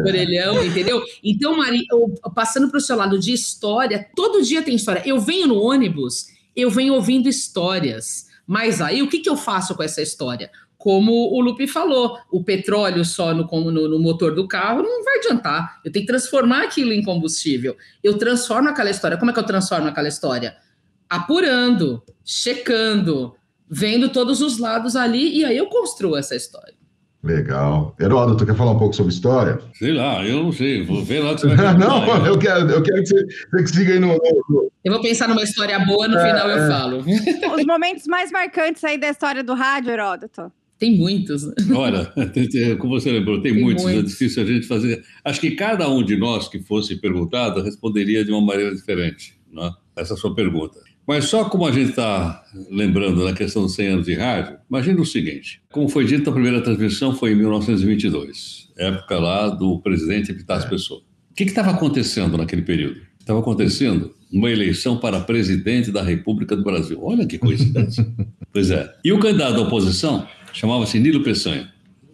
[0.05, 1.01] Orelhão, entendeu?
[1.23, 5.01] Então, Mari, eu- passando para o seu lado de história, todo dia tem história.
[5.05, 8.27] Eu venho no ônibus, eu venho ouvindo histórias.
[8.51, 10.51] Mas aí, o que, que eu faço com essa história?
[10.77, 15.19] Como o Lupe falou, o petróleo só no, no, no motor do carro não vai
[15.19, 15.79] adiantar.
[15.85, 17.77] Eu tenho que transformar aquilo em combustível.
[18.03, 19.15] Eu transformo aquela história.
[19.15, 20.57] Como é que eu transformo aquela história?
[21.09, 23.33] Apurando, checando,
[23.69, 26.75] vendo todos os lados ali, e aí eu construo essa história.
[27.23, 27.95] Legal.
[27.99, 29.59] Heródoto, quer falar um pouco sobre história?
[29.73, 30.83] Sei lá, eu não sei.
[30.83, 33.25] Vou ver lá o que você vai Não, perguntar, eu quero, eu quero que você,
[33.63, 34.07] que siga aí no,
[34.49, 36.97] no- Eu vou pensar numa história boa, no final eu falo.
[37.55, 40.51] Os momentos mais marcantes aí da história do rádio, Heródoto.
[40.79, 41.43] Tem muitos.
[41.75, 42.11] Olha,
[42.79, 44.11] como você lembrou, tem, Tem muitos, é muitos.
[44.13, 45.03] difícil a gente fazer.
[45.23, 49.69] Acho que cada um de nós que fosse perguntado responderia de uma maneira diferente, né?
[49.95, 50.79] essa sua pergunta.
[51.11, 55.01] Mas só como a gente está lembrando na questão dos 100 anos de rádio, imagina
[55.01, 60.31] o seguinte: como foi dito, a primeira transmissão foi em 1922, época lá do presidente
[60.31, 61.01] Epitácio Pessoa.
[61.29, 63.01] O que estava acontecendo naquele período?
[63.19, 66.97] Estava acontecendo uma eleição para presidente da República do Brasil.
[67.03, 68.07] Olha que coincidência.
[68.53, 68.89] pois é.
[69.03, 71.73] E o candidato da oposição chamava-se Nilo Peçanha.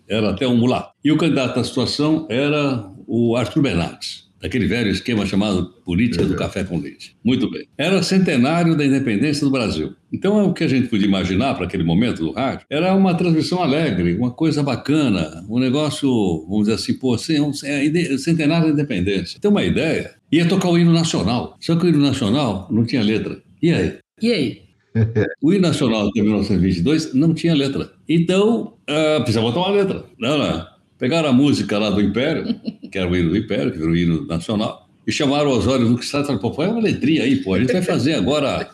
[0.10, 0.90] Era até um mulato.
[1.04, 6.36] E o candidato à situação era o Arthur Bernardes, daquele velho esquema chamado política do
[6.36, 7.15] café com leite.
[7.23, 7.65] Muito bem.
[7.78, 9.93] Era centenário da independência do Brasil.
[10.13, 13.62] Então, o que a gente podia imaginar para aquele momento do rádio era uma transmissão
[13.62, 16.10] alegre, uma coisa bacana, um negócio,
[16.47, 19.39] vamos dizer assim, pô, assim, um- é, centenário da independência.
[19.39, 20.12] Tem uma ideia?
[20.32, 21.58] Ia tocar o hino nacional.
[21.60, 23.41] Só que o hino nacional não tinha letra.
[23.62, 23.93] E aí?
[24.21, 24.62] E aí?
[25.41, 27.91] O hino nacional de 1922 não tinha letra.
[28.10, 30.04] Então, ah, precisava botar uma letra.
[30.19, 30.65] Não, não.
[30.98, 32.60] Pegaram a música lá do Império,
[32.92, 35.90] que era o hino do Império, que era o hino nacional, e chamaram os olhos
[35.90, 38.16] do que está e falaram, pô, põe uma letrinha aí, pô, a gente vai fazer
[38.16, 38.70] agora.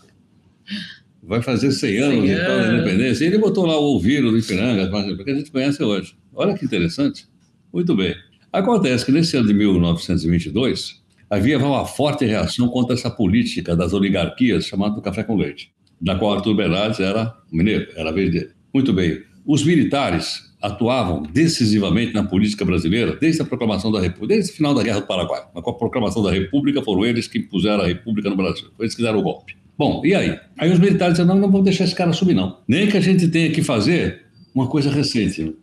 [1.22, 2.82] Vai fazer 100 anos 100 e tal da anos.
[2.82, 3.24] independência.
[3.24, 6.16] E ele botou lá o Ouviro do Ipiranga, porque a gente conhece hoje.
[6.34, 7.28] Olha que interessante.
[7.72, 8.16] Muito bem.
[8.52, 14.66] Acontece que nesse ano de 1922, havia uma forte reação contra essa política das oligarquias
[14.66, 18.50] chamada café com leite, da qual Arthur Bernardes era mineiro, era dele.
[18.74, 19.24] Muito bem.
[19.46, 24.74] Os militares atuavam decisivamente na política brasileira desde a proclamação da República, desde o final
[24.74, 25.44] da Guerra do Paraguai.
[25.54, 28.70] Com a proclamação da República, foram eles que impuseram a República no Brasil.
[28.78, 29.58] Foi eles que deram o golpe.
[29.78, 30.40] Bom, e aí?
[30.58, 32.60] Aí os militares disseram, não, não vamos deixar esse cara subir, não.
[32.66, 34.22] Nem que a gente tenha que fazer
[34.56, 35.54] uma coisa recente.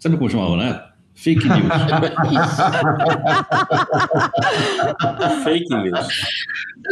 [0.00, 0.82] Sabe como chamava, né?
[1.14, 1.60] Fake news.
[5.44, 6.08] Fake news.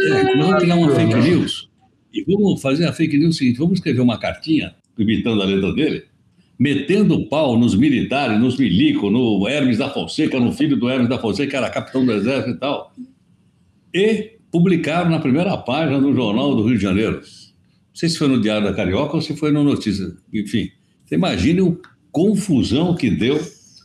[0.01, 1.69] É, nós vamos criar uma fake news
[2.13, 6.05] e vamos fazer a fake news seguinte: vamos escrever uma cartinha, imitando a letra dele,
[6.59, 11.17] metendo pau nos militares, nos milicos, no Hermes da Fonseca, no filho do Hermes da
[11.17, 12.93] Fonseca, que era capitão do exército e tal.
[13.93, 17.15] E publicaram na primeira página do Jornal do Rio de Janeiro.
[17.15, 20.13] Não sei se foi no Diário da Carioca ou se foi no Notícias.
[20.33, 20.69] Enfim,
[21.05, 21.73] você imagine a
[22.11, 23.39] confusão que deu.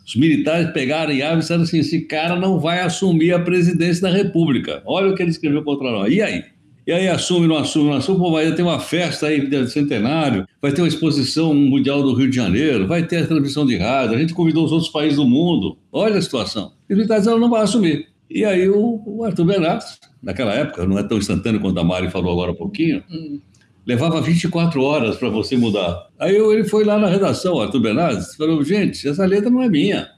[0.06, 4.10] Os militares pegaram e e disseram assim: esse cara não vai assumir a presidência da
[4.10, 4.82] República.
[4.84, 6.12] Olha o que ele escreveu contra nós.
[6.12, 6.44] E aí?
[6.86, 10.46] E aí assume, não assume, não assume, pô, vai ter uma festa aí de centenário,
[10.60, 14.14] vai ter uma exposição mundial do Rio de Janeiro, vai ter a transmissão de rádio,
[14.14, 15.78] a gente convidou os outros países do mundo.
[15.90, 16.72] Olha a situação.
[16.88, 18.08] E os militares não vai assumir.
[18.28, 22.10] E aí o, o Arthur Bernardes, naquela época, não é tão instantâneo quanto a Mari
[22.10, 23.40] falou agora há pouquinho, hum.
[23.86, 26.08] levava 24 horas para você mudar.
[26.18, 30.08] Aí ele foi lá na redação, Arthur Bernardes, falou, gente, essa letra não é minha.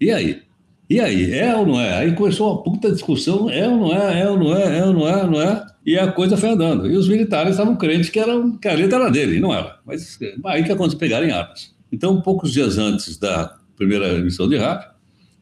[0.00, 0.47] E aí?
[0.88, 1.98] E aí, é ou não é?
[1.98, 4.92] Aí começou uma puta discussão, é ou não é, é ou não é, é ou
[4.94, 5.66] não é, não é?
[5.84, 6.90] E a coisa foi andando.
[6.90, 9.76] E os militares estavam crentes que, era, que a letra era dele, não era.
[9.84, 11.74] Mas aí que aconteceu, pegarem armas.
[11.92, 14.88] Então, poucos dias antes da primeira emissão de rádio,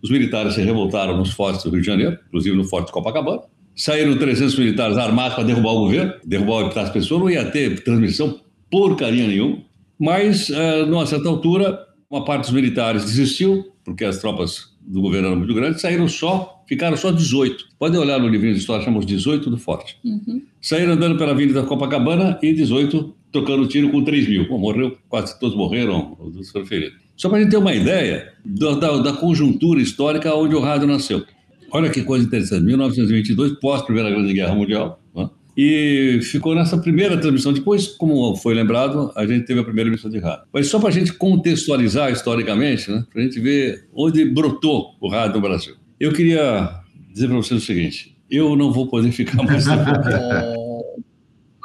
[0.03, 3.43] os militares se revoltaram nos fortes do Rio de Janeiro, inclusive no Forte Copacabana.
[3.75, 8.41] Saíram 300 militares armados para derrubar o governo, derrubar as pessoas, não ia ter transmissão
[8.71, 9.59] porcaria nenhuma.
[9.99, 15.29] Mas, uh, numa certa altura, uma parte dos militares desistiu, porque as tropas do governo
[15.29, 17.67] eram muito grandes, saíram só, ficaram só 18.
[17.79, 19.99] Podem olhar no livrinho de história, chamamos 18 do Forte.
[20.05, 20.43] Uhum.
[20.61, 24.49] Saíram andando pela Avenida Copacabana e 18 tocando tiro com 3 mil.
[24.49, 26.99] Bom, morreu, quase todos morreram, os foram feridos.
[27.17, 30.87] Só para a gente ter uma ideia da, da, da, conjuntura histórica onde o rádio
[30.87, 31.25] nasceu.
[31.71, 35.29] Olha que coisa interessante, 1922, pós Primeira Grande Guerra Mundial, né?
[35.57, 37.53] E ficou nessa primeira transmissão.
[37.53, 40.45] Depois, como foi lembrado, a gente teve a primeira emissão de rádio.
[40.53, 43.05] Mas só para a gente contextualizar historicamente, né?
[43.11, 45.75] para a gente ver onde brotou o rádio no Brasil.
[45.99, 46.81] Eu queria
[47.13, 50.66] dizer para vocês o seguinte: eu não vou poder ficar mais tempo.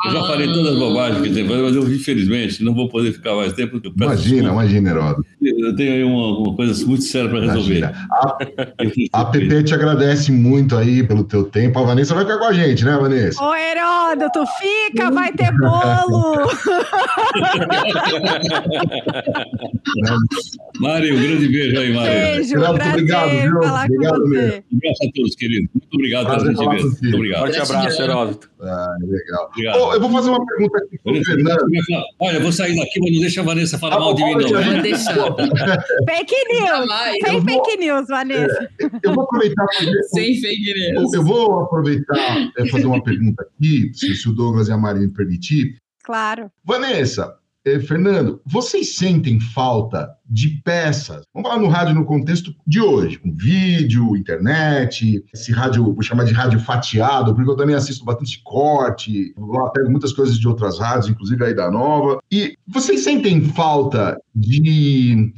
[0.06, 3.36] Eu já falei todas as bobagens que tem, mas eu, infelizmente, não vou poder ficar
[3.36, 3.80] mais tempo.
[3.96, 5.26] Imagina, imagina, Heródoto.
[5.42, 7.84] Eu tenho aí uma, uma coisa muito séria para resolver.
[7.86, 8.38] A,
[9.22, 11.78] a PP te agradece muito aí pelo teu tempo.
[11.80, 13.44] A Vanessa vai ficar com a gente, né, Vanessa?
[13.44, 16.36] Ô, Heródoto, fica, vai ter bolo!
[20.80, 22.12] Mário, um grande beijo aí, Mário.
[22.12, 23.58] Beijo, muito obrigado, viu?
[23.58, 24.64] Obrigado mesmo.
[24.72, 25.70] Um abraço a todos, querido.
[25.74, 26.98] Muito obrigado pela gentileza.
[27.02, 27.40] Muito obrigado.
[27.40, 28.50] Forte abraço, Heródoto.
[28.62, 29.50] Ah, legal.
[29.52, 29.80] Obrigado.
[29.80, 31.66] Oh, eu vou fazer uma pergunta aqui pro Fernando.
[32.20, 34.34] Olha, eu vou sair daqui, mas não deixa a Vanessa falar ah, mal de mim,
[34.34, 34.50] não.
[34.50, 35.14] Não deixa.
[36.06, 36.90] fake news.
[37.26, 38.70] Sem fake news, Vanessa.
[38.82, 39.68] É, eu vou aproveitar.
[40.14, 41.14] Sem fake news.
[41.14, 45.14] Eu vou aproveitar e fazer uma pergunta aqui, se o Douglas e a Maria me
[45.14, 45.76] permitir.
[46.04, 46.52] Claro.
[46.64, 51.24] Vanessa, eh, Fernando, vocês sentem falta de peças?
[51.34, 56.24] Vamos falar no rádio no contexto de hoje, com vídeo, internet, esse rádio, vou chamar
[56.24, 60.80] de rádio fatiado, porque eu também assisto bastante corte, lá pego muitas coisas de outras
[60.80, 62.20] rádios, inclusive aí da Nova.
[62.32, 65.34] E vocês sentem falta de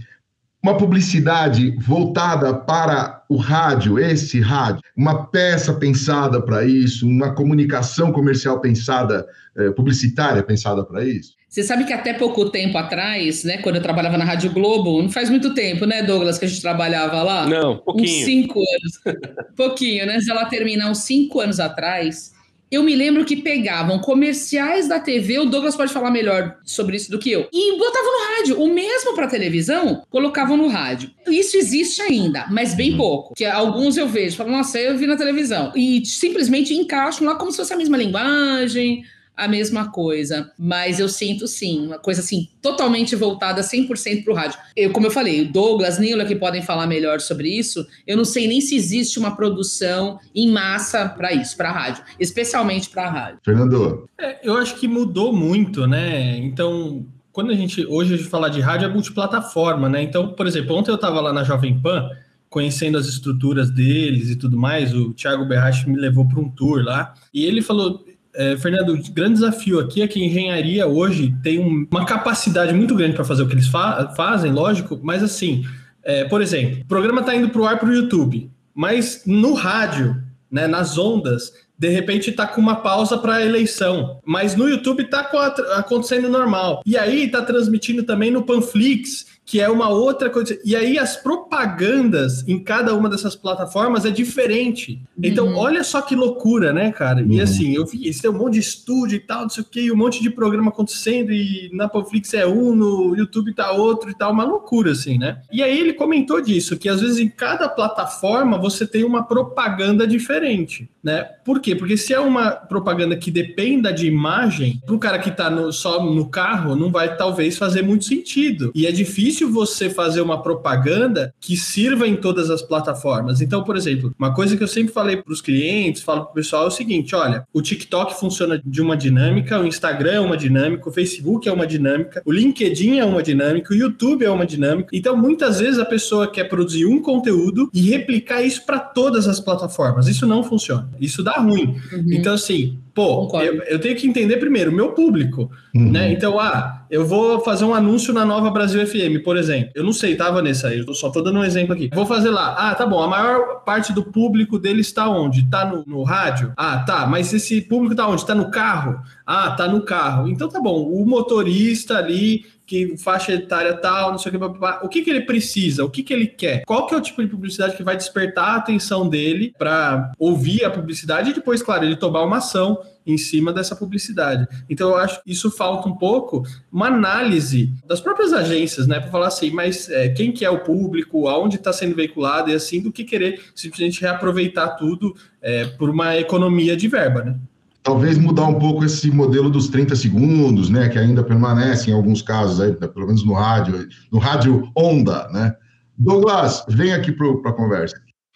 [0.63, 8.13] uma publicidade voltada para o rádio, esse rádio, uma peça pensada para isso, uma comunicação
[8.13, 11.33] comercial pensada, eh, publicitária pensada para isso?
[11.49, 15.09] Você sabe que até pouco tempo atrás, né, quando eu trabalhava na Rádio Globo, não
[15.09, 17.45] faz muito tempo, né, Douglas, que a gente trabalhava lá?
[17.45, 18.07] Não, pouquinho.
[18.07, 19.17] Uns cinco anos.
[19.55, 20.19] pouquinho, né?
[20.19, 22.32] Se ela terminar uns cinco anos atrás,
[22.73, 27.11] eu me lembro que pegavam comerciais da TV, o Douglas pode falar melhor sobre isso
[27.11, 28.61] do que eu, e botavam no rádio.
[28.61, 31.11] O mesmo para televisão, colocavam no rádio.
[31.27, 32.97] Isso existe ainda, mas bem uhum.
[32.97, 33.35] pouco.
[33.35, 35.71] Que alguns eu vejo, falam, nossa, eu vi na televisão.
[35.75, 39.03] E simplesmente encaixam lá como se fosse a mesma linguagem,
[39.35, 44.35] a mesma coisa, mas eu sinto sim, uma coisa assim, totalmente voltada 100% para o
[44.35, 44.59] rádio.
[44.75, 48.25] Eu, como eu falei, o Douglas, Nila, que podem falar melhor sobre isso, eu não
[48.25, 53.07] sei nem se existe uma produção em massa para isso, para a rádio, especialmente para
[53.07, 53.39] a rádio.
[53.43, 54.07] Fernando.
[54.19, 56.37] É, eu acho que mudou muito, né?
[56.37, 60.03] Então, quando a gente, hoje a gente fala de rádio, é multiplataforma, né?
[60.03, 62.07] Então, por exemplo, ontem eu estava lá na Jovem Pan,
[62.47, 66.83] conhecendo as estruturas deles e tudo mais, o Thiago Berrache me levou para um tour
[66.83, 71.35] lá, e ele falou, é, Fernando, o grande desafio aqui é que a engenharia hoje
[71.43, 75.21] tem um, uma capacidade muito grande para fazer o que eles fa fazem, lógico, mas
[75.21, 75.65] assim,
[76.03, 79.53] é, por exemplo, o programa está indo para o ar para o YouTube, mas no
[79.53, 85.03] rádio, né, nas ondas, de repente tá com uma pausa para eleição, mas no YouTube
[85.05, 85.29] tá
[85.75, 86.81] acontecendo normal.
[86.85, 90.57] E aí tá transmitindo também no Panflix, que é uma outra coisa.
[90.63, 95.01] E aí as propagandas em cada uma dessas plataformas é diferente.
[95.21, 95.57] Então, uhum.
[95.57, 97.21] olha só que loucura, né, cara?
[97.21, 97.33] Uhum.
[97.33, 99.91] E assim, eu vi, tem um monte de estúdio e tal, não sei o quê,
[99.91, 104.15] um monte de programa acontecendo, e na Panflix é um, no YouTube tá outro e
[104.15, 105.41] tal, uma loucura, assim, né?
[105.51, 110.07] E aí ele comentou disso, que às vezes em cada plataforma você tem uma propaganda
[110.07, 111.23] diferente, né?
[111.43, 111.75] Por quê?
[111.75, 115.73] Porque se é uma propaganda que dependa de imagem, para o cara que tá no,
[115.73, 118.71] só no carro, não vai talvez fazer muito sentido.
[118.73, 123.41] E é difícil difícil você fazer uma propaganda que sirva em todas as plataformas.
[123.41, 126.33] Então, por exemplo, uma coisa que eu sempre falei para os clientes, falo para o
[126.33, 130.37] pessoal é o seguinte: olha, o TikTok funciona de uma dinâmica, o Instagram é uma
[130.37, 134.45] dinâmica, o Facebook é uma dinâmica, o LinkedIn é uma dinâmica, o YouTube é uma
[134.45, 134.89] dinâmica.
[134.93, 139.39] Então, muitas vezes a pessoa quer produzir um conteúdo e replicar isso para todas as
[139.39, 140.07] plataformas.
[140.07, 140.89] Isso não funciona.
[140.99, 141.75] Isso dá ruim.
[141.91, 142.05] Uhum.
[142.11, 145.91] Então, assim, Pô, eu, eu, tenho que entender primeiro o meu público, uhum.
[145.91, 146.11] né?
[146.11, 149.71] Então, ah, eu vou fazer um anúncio na Nova Brasil FM, por exemplo.
[149.73, 150.71] Eu não sei, tá, Vanessa?
[150.71, 151.89] Eu só tô dando um exemplo aqui.
[151.91, 152.53] Vou fazer lá.
[152.55, 153.01] Ah, tá bom.
[153.01, 155.49] A maior parte do público dele está onde?
[155.49, 156.53] Tá no, no rádio?
[156.55, 157.07] Ah, tá.
[157.07, 158.27] Mas esse público tá onde?
[158.27, 159.01] Tá no carro?
[159.25, 160.27] Ah, tá no carro.
[160.27, 160.83] Então tá bom.
[160.83, 165.21] O motorista ali que faixa etária tal, não sei o que, o que, que ele
[165.21, 167.97] precisa, o que, que ele quer, qual que é o tipo de publicidade que vai
[167.97, 172.79] despertar a atenção dele para ouvir a publicidade e depois, claro, ele tomar uma ação
[173.05, 174.47] em cima dessa publicidade.
[174.69, 179.11] Então eu acho que isso falta um pouco uma análise das próprias agências, né, para
[179.11, 182.81] falar assim, mas é, quem que é o público, aonde está sendo veiculado e assim,
[182.81, 187.35] do que querer simplesmente reaproveitar tudo é, por uma economia de verba, né?
[187.83, 192.21] Talvez mudar um pouco esse modelo dos 30 segundos, né, que ainda permanece em alguns
[192.21, 195.55] casos, aí, pelo menos no rádio, no rádio onda, né?
[195.95, 197.95] Douglas, vem aqui para a conversa.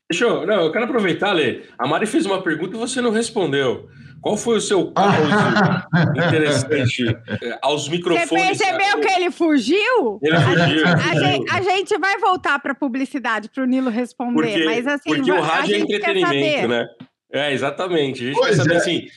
[0.10, 1.64] Deixa eu, não, eu quero aproveitar, Lê.
[1.78, 3.90] A Mari fez uma pergunta e você não respondeu.
[4.22, 5.18] Qual foi o seu caso
[6.16, 7.06] interessante
[7.42, 8.30] eh, aos microfones?
[8.30, 10.20] Você percebeu que ele fugiu?
[10.22, 10.88] Ele fugiu.
[10.88, 14.66] A, a, gente, a gente, vai voltar para a publicidade para o Nilo responder, porque,
[14.66, 16.88] mas assim, porque o rádio é entretenimento, né?
[17.32, 18.24] É, exatamente.
[18.24, 18.78] A gente pois saber é.
[18.78, 19.08] assim,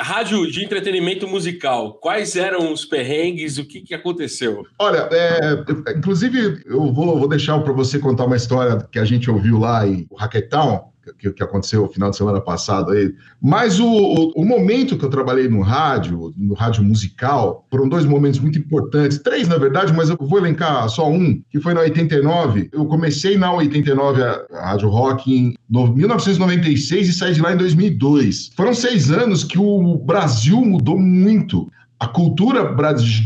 [0.00, 4.64] rádio de entretenimento musical, quais eram os perrengues, o que, que aconteceu?
[4.78, 9.30] Olha, é, inclusive eu vou, vou deixar para você contar uma história que a gente
[9.30, 13.12] ouviu lá em Hackathon, que, que aconteceu no final de semana passado aí.
[13.40, 18.04] Mas o, o, o, momento que eu trabalhei no rádio, no rádio musical, foram dois
[18.04, 19.18] momentos muito importantes.
[19.18, 22.68] Três, na verdade, mas eu vou elencar só um, que foi na 89.
[22.72, 27.52] Eu comecei na 89 a, a Rádio Rock em no, 1996 e saí de lá
[27.52, 28.50] em 2002.
[28.56, 32.74] Foram seis anos que o Brasil mudou muito a cultura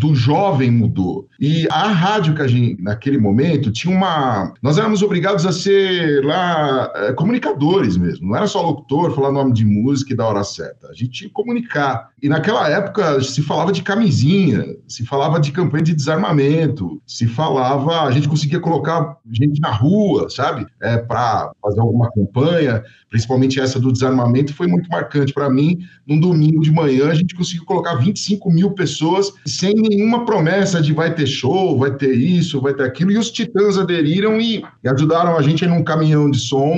[0.01, 1.29] do jovem mudou.
[1.39, 4.55] E a rádio que a gente, naquele momento, tinha uma.
[4.63, 8.29] Nós éramos obrigados a ser lá é, comunicadores mesmo.
[8.29, 10.89] Não era só locutor, falar nome de música e da hora certa.
[10.89, 12.09] A gente tinha que comunicar.
[12.23, 18.03] E naquela época se falava de camisinha, se falava de campanha de desarmamento, se falava.
[18.05, 20.67] A gente conseguia colocar gente na rua, sabe?
[20.81, 25.81] É, para fazer alguma campanha, principalmente essa do desarmamento, foi muito marcante para mim.
[26.07, 30.81] Num domingo de manhã, a gente conseguiu colocar 25 mil mil pessoas sem nenhuma promessa
[30.81, 33.11] de vai ter show, vai ter isso, vai ter aquilo.
[33.11, 36.75] E os Titãs aderiram e, e ajudaram a gente em um caminhão de som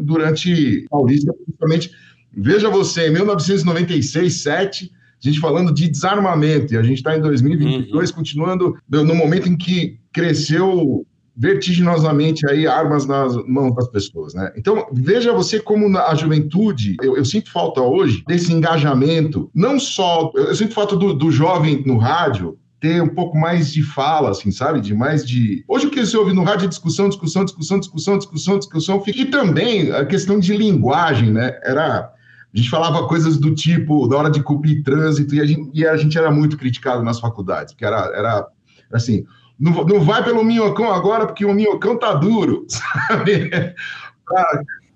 [0.00, 1.90] durante Paulista, principalmente.
[2.36, 4.90] Veja você, em 1996, 7,
[5.24, 8.16] a gente falando de desarmamento, e a gente está em 2022, uhum.
[8.16, 14.52] continuando no momento em que cresceu vertiginosamente aí armas nas mãos das pessoas, né?
[14.56, 20.30] Então veja você como a juventude, eu, eu sinto falta hoje desse engajamento, não só
[20.34, 24.50] eu sinto falta do, do jovem no rádio ter um pouco mais de fala, assim,
[24.50, 24.78] sabe?
[24.78, 25.64] De mais de.
[25.66, 29.02] Hoje o que você ouve no rádio é discussão, discussão, discussão, discussão, discussão, discussão.
[29.06, 31.58] E também a questão de linguagem, né?
[31.62, 32.12] Era.
[32.52, 35.86] A gente falava coisas do tipo, da hora de cumprir trânsito, e a gente, e
[35.86, 38.46] a gente era muito criticado nas faculdades, porque era, era
[38.92, 39.24] assim,
[39.58, 43.50] não, não vai pelo minhocão agora, porque o minhocão tá duro, sabe?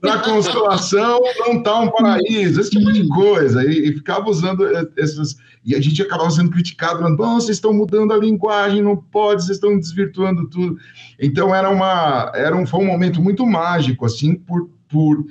[0.00, 3.64] Para consolação não tá um paraíso, esse tipo de coisa.
[3.64, 4.64] E, e, ficava usando
[4.96, 5.36] essas.
[5.64, 9.42] E a gente acabava sendo criticado, falando, oh, vocês estão mudando a linguagem, não pode,
[9.42, 10.78] vocês estão desvirtuando tudo.
[11.18, 12.30] Então era uma.
[12.34, 15.24] Era um, foi um momento muito mágico, assim, por, por,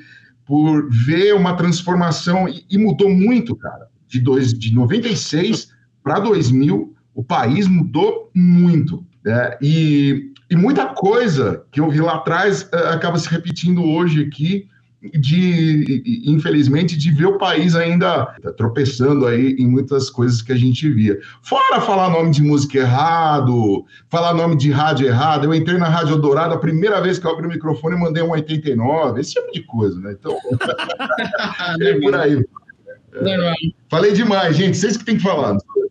[0.45, 2.47] por ver uma transformação.
[2.49, 3.87] E, e mudou muito, cara.
[4.05, 5.69] De, dois, de 96
[6.03, 9.03] para 2000, o país mudou muito.
[9.25, 14.23] É, e, e, muita coisa que eu vi lá atrás uh, acaba se repetindo hoje
[14.23, 14.69] aqui,
[15.19, 20.87] de, infelizmente, de ver o país ainda tropeçando aí em muitas coisas que a gente
[20.91, 21.19] via.
[21.41, 25.45] Fora falar nome de música errado, falar nome de rádio errado.
[25.45, 28.21] Eu entrei na Rádio Dourado, a primeira vez que eu abri o microfone, eu mandei
[28.21, 30.15] um 89, esse tipo de coisa, né?
[30.19, 30.37] Então,
[31.81, 32.45] é por aí.
[33.13, 33.53] É.
[33.89, 34.77] Falei demais, gente.
[34.77, 35.53] Vocês que tem que falar.
[35.53, 35.86] Não,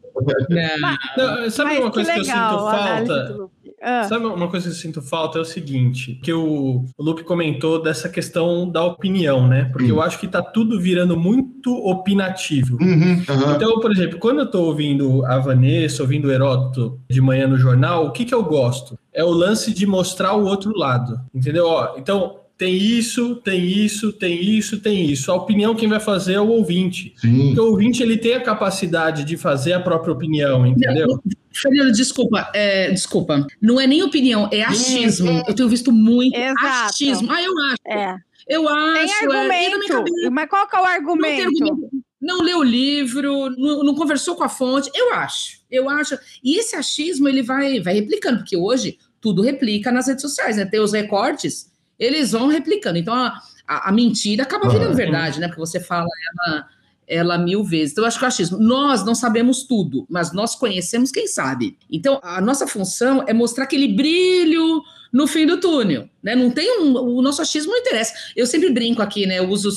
[1.50, 3.56] sabe Mas uma coisa que, legal, que eu sinto falta?
[3.82, 4.04] Ah.
[4.04, 8.08] Sabe uma coisa que eu sinto falta é o seguinte, que o, Lupe comentou dessa
[8.08, 9.66] questão da opinião, né?
[9.72, 12.78] Porque eu acho que tá tudo virando muito opinativo.
[12.80, 13.54] Uhum, uhum.
[13.54, 17.58] Então, por exemplo, quando eu tô ouvindo a Vanessa, ouvindo o Heródoto de manhã no
[17.58, 18.98] jornal, o que que eu gosto?
[19.12, 21.66] É o lance de mostrar o outro lado, entendeu?
[21.66, 25.30] Ó, então, tem isso, tem isso, tem isso, tem isso.
[25.30, 27.14] A opinião quem vai fazer é o ouvinte.
[27.18, 27.48] Sim.
[27.48, 31.22] Porque o ouvinte ele tem a capacidade de fazer a própria opinião, entendeu?
[31.52, 33.46] Fernando, desculpa, é, desculpa.
[33.60, 35.28] Não é nem opinião, é achismo.
[35.28, 35.44] É.
[35.48, 36.66] Eu tenho visto muito Exato.
[36.66, 37.30] achismo.
[37.30, 37.76] Ah, eu acho.
[37.86, 38.16] É.
[38.48, 39.18] Eu acho.
[39.28, 40.30] Tem é, argumento.
[40.32, 41.50] Mas qual que é o argumento?
[41.60, 41.90] Não, argumento.
[42.20, 44.90] não leu o livro, não, não, conversou com a fonte.
[44.94, 45.58] Eu acho.
[45.70, 46.18] Eu acho.
[46.42, 50.64] E esse achismo ele vai, vai replicando, porque hoje tudo replica nas redes sociais, né?
[50.64, 52.98] Tem os recortes eles vão replicando.
[52.98, 55.46] Então, a, a, a mentira acaba virando verdade, né?
[55.46, 56.68] Porque você fala ela,
[57.06, 57.92] ela mil vezes.
[57.92, 61.76] Então, eu acho que o achismo, nós não sabemos tudo, mas nós conhecemos quem sabe.
[61.90, 64.82] Então, a nossa função é mostrar aquele brilho
[65.12, 66.34] no fim do túnel, né?
[66.34, 68.12] Não tem um, o nosso achismo não interessa.
[68.34, 69.38] Eu sempre brinco aqui, né?
[69.38, 69.70] Eu uso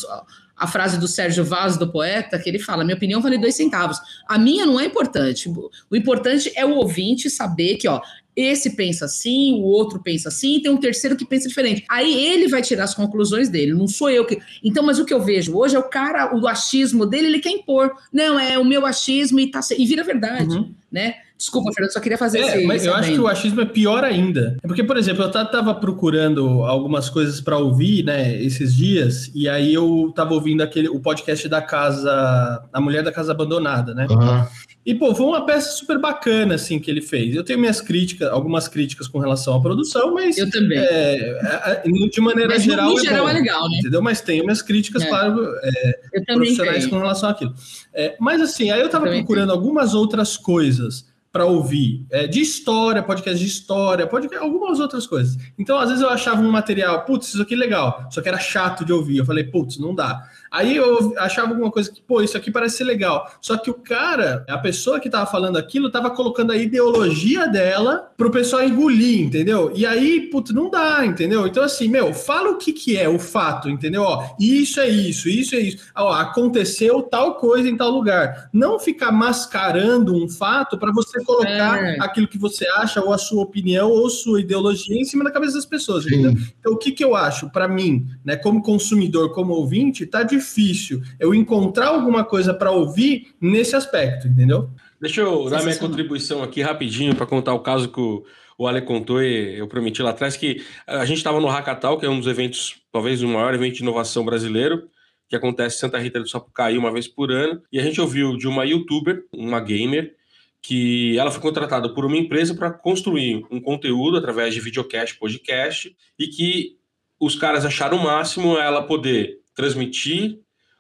[0.59, 3.97] a frase do Sérgio Vaz, do poeta, que ele fala: minha opinião vale dois centavos.
[4.27, 5.49] A minha não é importante.
[5.89, 8.01] O importante é o ouvinte saber que, ó,
[8.39, 11.83] esse pensa assim, o outro pensa assim, e tem um terceiro que pensa diferente.
[11.89, 14.39] Aí ele vai tirar as conclusões dele, não sou eu que.
[14.63, 17.51] Então, mas o que eu vejo hoje é o cara, o achismo dele, ele quer
[17.51, 17.91] impor.
[18.11, 20.73] Não, é o meu achismo e, tá, e vira verdade, uhum.
[20.91, 21.15] né?
[21.39, 24.03] Desculpa, Fernando, só queria fazer é, esse, mas eu acho que o achismo é pior
[24.03, 24.57] ainda.
[24.61, 29.47] É porque, por exemplo, eu estava procurando algumas coisas para ouvir, né, esses dias, e
[29.47, 34.05] aí eu estava ouvindo aquele o podcast da casa, a mulher da casa abandonada, né?
[34.09, 34.45] Uhum.
[34.85, 37.35] E, pô, foi uma peça super bacana, assim, que ele fez.
[37.35, 40.37] Eu tenho minhas críticas, algumas críticas com relação à produção, mas...
[40.37, 40.79] Eu também.
[40.79, 42.91] É, é de maneira mas, geral...
[42.91, 43.77] No é geral é, é, legal, né?
[43.79, 44.01] Entendeu?
[44.01, 45.07] Mas tenho minhas críticas, é.
[45.07, 47.53] claro, é, profissionais com relação àquilo.
[47.93, 53.03] É, mas, assim, aí eu tava procurando algumas outras coisas para ouvir é, de história,
[53.03, 55.37] podcast de história, podcast, algumas outras coisas.
[55.57, 58.39] Então, às vezes eu achava um material, putz, isso aqui é legal, só que era
[58.39, 59.17] chato de ouvir.
[59.17, 60.23] Eu falei, putz, não dá.
[60.51, 63.29] Aí eu achava alguma coisa que, pô, isso aqui parece ser legal.
[63.41, 68.11] Só que o cara, a pessoa que tava falando aquilo, tava colocando a ideologia dela
[68.17, 69.71] pro pessoal engolir, entendeu?
[69.75, 71.45] E aí, putz, não dá, entendeu?
[71.45, 74.03] Então, assim, meu, fala o que que é o fato, entendeu?
[74.03, 75.77] Ó, isso é isso, isso é isso.
[75.95, 78.49] Ó, aconteceu tal coisa em tal lugar.
[78.51, 81.97] Não ficar mascarando um fato para você colocar é.
[81.99, 85.55] aquilo que você acha, ou a sua opinião, ou sua ideologia em cima da cabeça
[85.55, 86.33] das pessoas, entendeu?
[86.59, 90.38] Então, o que que eu acho, para mim, né, como consumidor, como ouvinte, tá de
[90.39, 94.69] difícil eu encontrar alguma coisa para ouvir nesse aspecto, entendeu?
[94.99, 98.25] Deixa eu dar minha contribuição aqui rapidinho para contar o caso que o,
[98.57, 102.05] o Ale contou e eu prometi lá atrás que a gente estava no Hackatal, que
[102.05, 104.89] é um dos eventos, talvez o maior evento de inovação brasileiro,
[105.29, 108.35] que acontece em Santa Rita do Sapucaí uma vez por ano, e a gente ouviu
[108.35, 110.15] de uma youtuber, uma gamer,
[110.61, 115.95] que ela foi contratada por uma empresa para construir um conteúdo através de videocast, podcast,
[116.17, 116.77] e que
[117.19, 120.39] os caras acharam o máximo ela poder transmitir,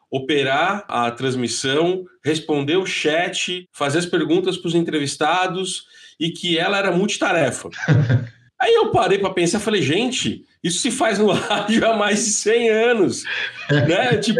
[0.09, 5.83] operar a transmissão, responder o chat, fazer as perguntas para os entrevistados
[6.17, 7.69] e que ela era multitarefa.
[8.57, 12.31] Aí eu parei para pensar, falei, gente, isso se faz no rádio há mais de
[12.31, 13.23] 100 anos,
[13.69, 14.17] né?
[14.17, 14.39] Tipo,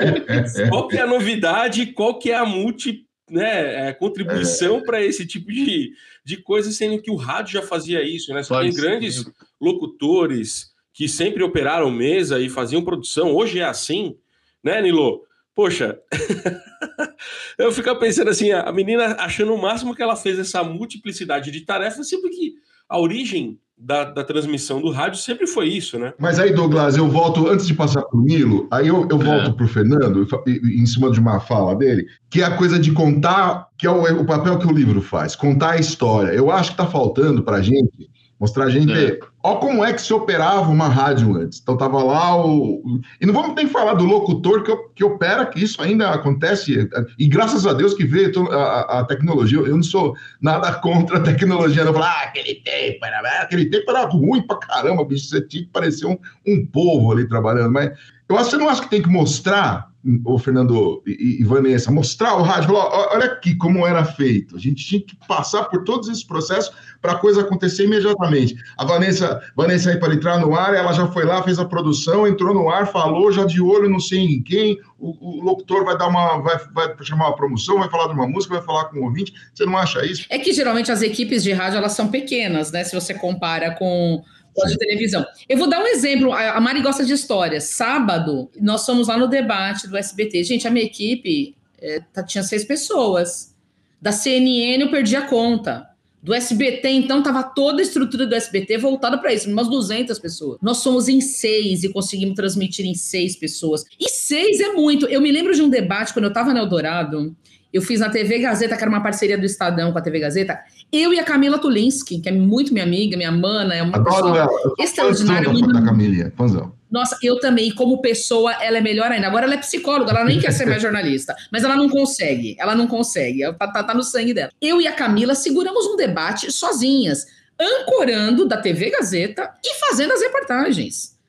[0.70, 4.84] qual que é a novidade, qual que é a multi, né, é, contribuição é.
[4.84, 5.92] para esse tipo de,
[6.26, 8.42] de coisa, sendo que o rádio já fazia isso, né?
[8.44, 9.26] Só tem grandes
[9.62, 13.34] locutores que sempre operaram mesa e faziam produção.
[13.34, 14.18] Hoje é assim,
[14.64, 15.22] né, Nilo?
[15.56, 16.00] Poxa,
[17.58, 21.62] eu fico pensando assim, a menina achando o máximo que ela fez essa multiplicidade de
[21.62, 22.54] tarefas, sempre que
[22.88, 26.14] a origem da, da, transmissão do rádio sempre foi isso, né?
[26.20, 29.50] Mas aí, Douglas, eu volto, antes de passar para o Nilo, aí eu, eu volto
[29.50, 29.54] é.
[29.54, 33.68] para o Fernando, em cima de uma fala dele, que é a coisa de contar,
[33.78, 36.32] que é o, o papel que o livro faz, contar a história.
[36.32, 38.94] Eu acho que está faltando para a gente Mostrar a gente.
[38.94, 39.20] É.
[39.44, 41.60] Ó, como é que se operava uma rádio antes.
[41.60, 42.82] Então, tava lá o.
[43.20, 46.90] E não vamos nem falar do locutor que, que opera, que isso ainda acontece.
[47.18, 49.60] E graças a Deus que veio a, a tecnologia.
[49.60, 51.84] Eu não sou nada contra a tecnologia.
[51.84, 53.42] Não falar, ah, aquele tempo era.
[53.42, 55.28] Aquele tempo era ruim pra caramba, bicho.
[55.28, 56.18] Você tinha que parecer um,
[56.48, 57.74] um povo ali trabalhando.
[57.74, 57.92] Mas
[58.30, 59.90] Eu acho que você não acha que tem que mostrar,
[60.24, 64.56] o Fernando e, e Vanessa, mostrar o rádio, falar, olha aqui como era feito.
[64.56, 68.56] A gente tinha que passar por todos esses processos para a coisa acontecer imediatamente.
[68.78, 72.26] A Vanessa, Vanessa aí para entrar no ar, ela já foi lá, fez a produção,
[72.26, 74.80] entrou no ar, falou, já de olho, não sei em quem.
[74.98, 78.28] O, o locutor vai dar uma, vai, vai chamar uma promoção, vai falar de uma
[78.28, 79.34] música, vai falar com o ouvinte.
[79.54, 80.26] Você não acha isso?
[80.30, 82.84] É que geralmente as equipes de rádio elas são pequenas, né?
[82.84, 84.24] Se você compara com
[84.68, 85.26] de televisão.
[85.48, 86.32] Eu vou dar um exemplo.
[86.34, 87.66] A Mari gosta de histórias.
[87.66, 90.44] Sábado, nós fomos lá no debate do SBT.
[90.44, 93.56] Gente, a minha equipe é, tá, tinha seis pessoas.
[94.02, 95.88] Da CNN eu perdi a conta.
[96.22, 100.58] Do SBT, então, tava toda a estrutura do SBT voltada para isso, umas 200 pessoas.
[100.62, 103.86] Nós somos em seis e conseguimos transmitir em seis pessoas.
[103.98, 105.06] E seis é muito.
[105.06, 107.34] Eu me lembro de um debate quando eu estava no Eldorado.
[107.72, 110.60] Eu fiz na TV Gazeta, que era uma parceria do Estadão com a TV Gazeta.
[110.92, 114.36] Eu e a Camila Tulinski, que é muito minha amiga, minha mana, é uma Adoro
[114.36, 114.50] ela.
[114.80, 115.50] extraordinária.
[115.50, 115.72] Muito...
[115.72, 116.74] Da Camila, fãzão.
[116.90, 119.28] Nossa, eu também, como pessoa, ela é melhor ainda.
[119.28, 122.74] Agora ela é psicóloga, ela nem quer ser mais jornalista, mas ela não consegue, ela
[122.74, 124.52] não consegue, tá, tá, tá no sangue dela.
[124.60, 127.28] Eu e a Camila seguramos um debate sozinhas,
[127.60, 131.20] ancorando da TV Gazeta e fazendo as reportagens.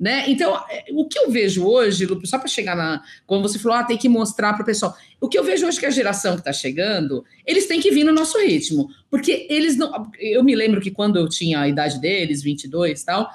[0.00, 0.24] Né?
[0.28, 3.02] Então, é, o que eu vejo hoje, Lupe, só para chegar na.
[3.26, 4.96] Quando você falou, ah, tem que mostrar para o pessoal.
[5.20, 8.04] O que eu vejo hoje que a geração que está chegando, eles têm que vir
[8.04, 8.88] no nosso ritmo.
[9.10, 10.10] Porque eles não.
[10.18, 13.28] Eu me lembro que quando eu tinha a idade deles, 22 e tal,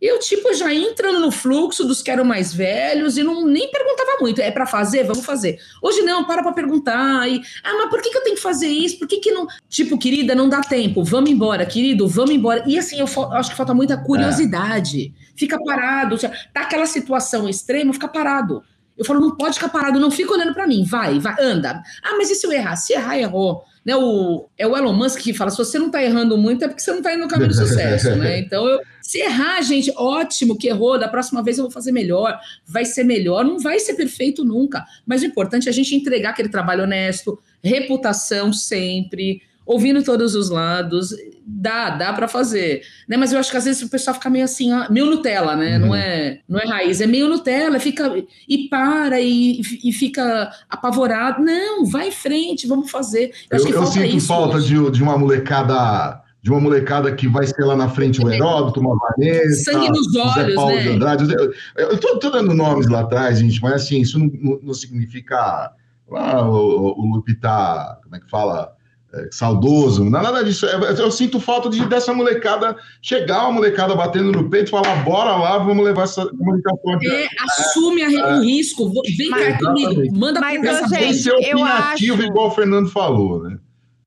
[0.00, 4.16] eu, tipo, já entrando no fluxo dos que eram mais velhos e não nem perguntava
[4.18, 4.40] muito.
[4.40, 5.04] É para fazer?
[5.04, 5.58] Vamos fazer.
[5.82, 7.28] Hoje não, para pra perguntar.
[7.28, 8.98] E, ah, mas por que, que eu tenho que fazer isso?
[8.98, 9.46] Por que, que não.
[9.68, 11.04] Tipo, querida, não dá tempo.
[11.04, 12.64] Vamos embora, querido, vamos embora.
[12.66, 15.12] E assim, eu, acho que falta muita curiosidade.
[15.14, 15.30] É.
[15.36, 16.16] Fica parado.
[16.18, 18.62] Tá aquela situação extrema, fica parado.
[19.00, 20.84] Eu falo, não pode ficar parado, não fica olhando para mim.
[20.84, 21.82] Vai, vai, anda.
[22.02, 22.76] Ah, mas e se eu errar?
[22.76, 23.64] Se errar, errou.
[23.82, 26.68] Né, o, é o Elon Musk que fala: se você não está errando muito, é
[26.68, 28.40] porque você não está indo no caminho do sucesso, né?
[28.44, 32.38] Então, eu, se errar, gente, ótimo que errou, da próxima vez eu vou fazer melhor,
[32.66, 34.84] vai ser melhor, não vai ser perfeito nunca.
[35.06, 39.40] Mas o importante é a gente entregar aquele trabalho honesto, reputação sempre,
[39.70, 41.14] ouvindo todos os lados,
[41.46, 43.16] dá, dá para fazer, né?
[43.16, 45.78] Mas eu acho que às vezes o pessoal fica meio assim, meio Nutella, né?
[45.78, 45.86] Uhum.
[45.86, 48.12] Não é, não é raiz, é meio Nutella, fica
[48.48, 51.40] e para e, e fica apavorado.
[51.40, 53.30] Não, vai em frente, vamos fazer.
[53.48, 57.62] Eu, eu, eu sinto falta de, de uma molecada de uma molecada que vai ser
[57.64, 60.82] lá na frente o Heródoto, uma Vanessa, Sangue nos olhos, Zé Paulo né?
[60.82, 61.34] de Andrade.
[61.76, 65.70] Eu, estou dando nomes lá atrás, gente, mas assim, isso não, não significa
[66.16, 68.79] ah, o, o Lupe tá, como é que fala?
[69.12, 70.66] É, saudoso, não é nada disso.
[70.66, 75.04] É, eu sinto falta de, dessa molecada chegar, a molecada batendo no peito e falar:
[75.04, 77.08] bora lá, vamos levar essa comunicação aqui.
[77.08, 82.22] É, assume a, o risco, vem cá comigo, manda mas, pra gente, ser opinativo, acho...
[82.22, 83.58] igual o Fernando falou, né?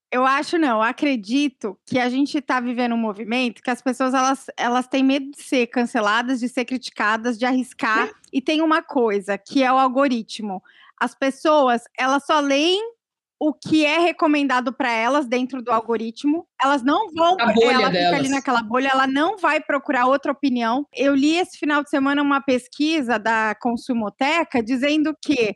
[0.10, 4.14] Eu acho não, eu acredito que a gente está vivendo um movimento que as pessoas
[4.14, 8.08] elas, elas têm medo de ser canceladas, de ser criticadas, de arriscar.
[8.08, 8.12] É.
[8.32, 10.62] E tem uma coisa, que é o algoritmo.
[11.02, 12.93] As pessoas, elas só leem
[13.46, 16.48] o que é recomendado para elas dentro do algoritmo.
[16.64, 17.36] Elas não vão.
[17.42, 18.06] A bolha ela delas.
[18.06, 20.88] fica ali naquela bolha, ela não vai procurar outra opinião.
[20.94, 25.54] Eu li esse final de semana uma pesquisa da Consumoteca dizendo que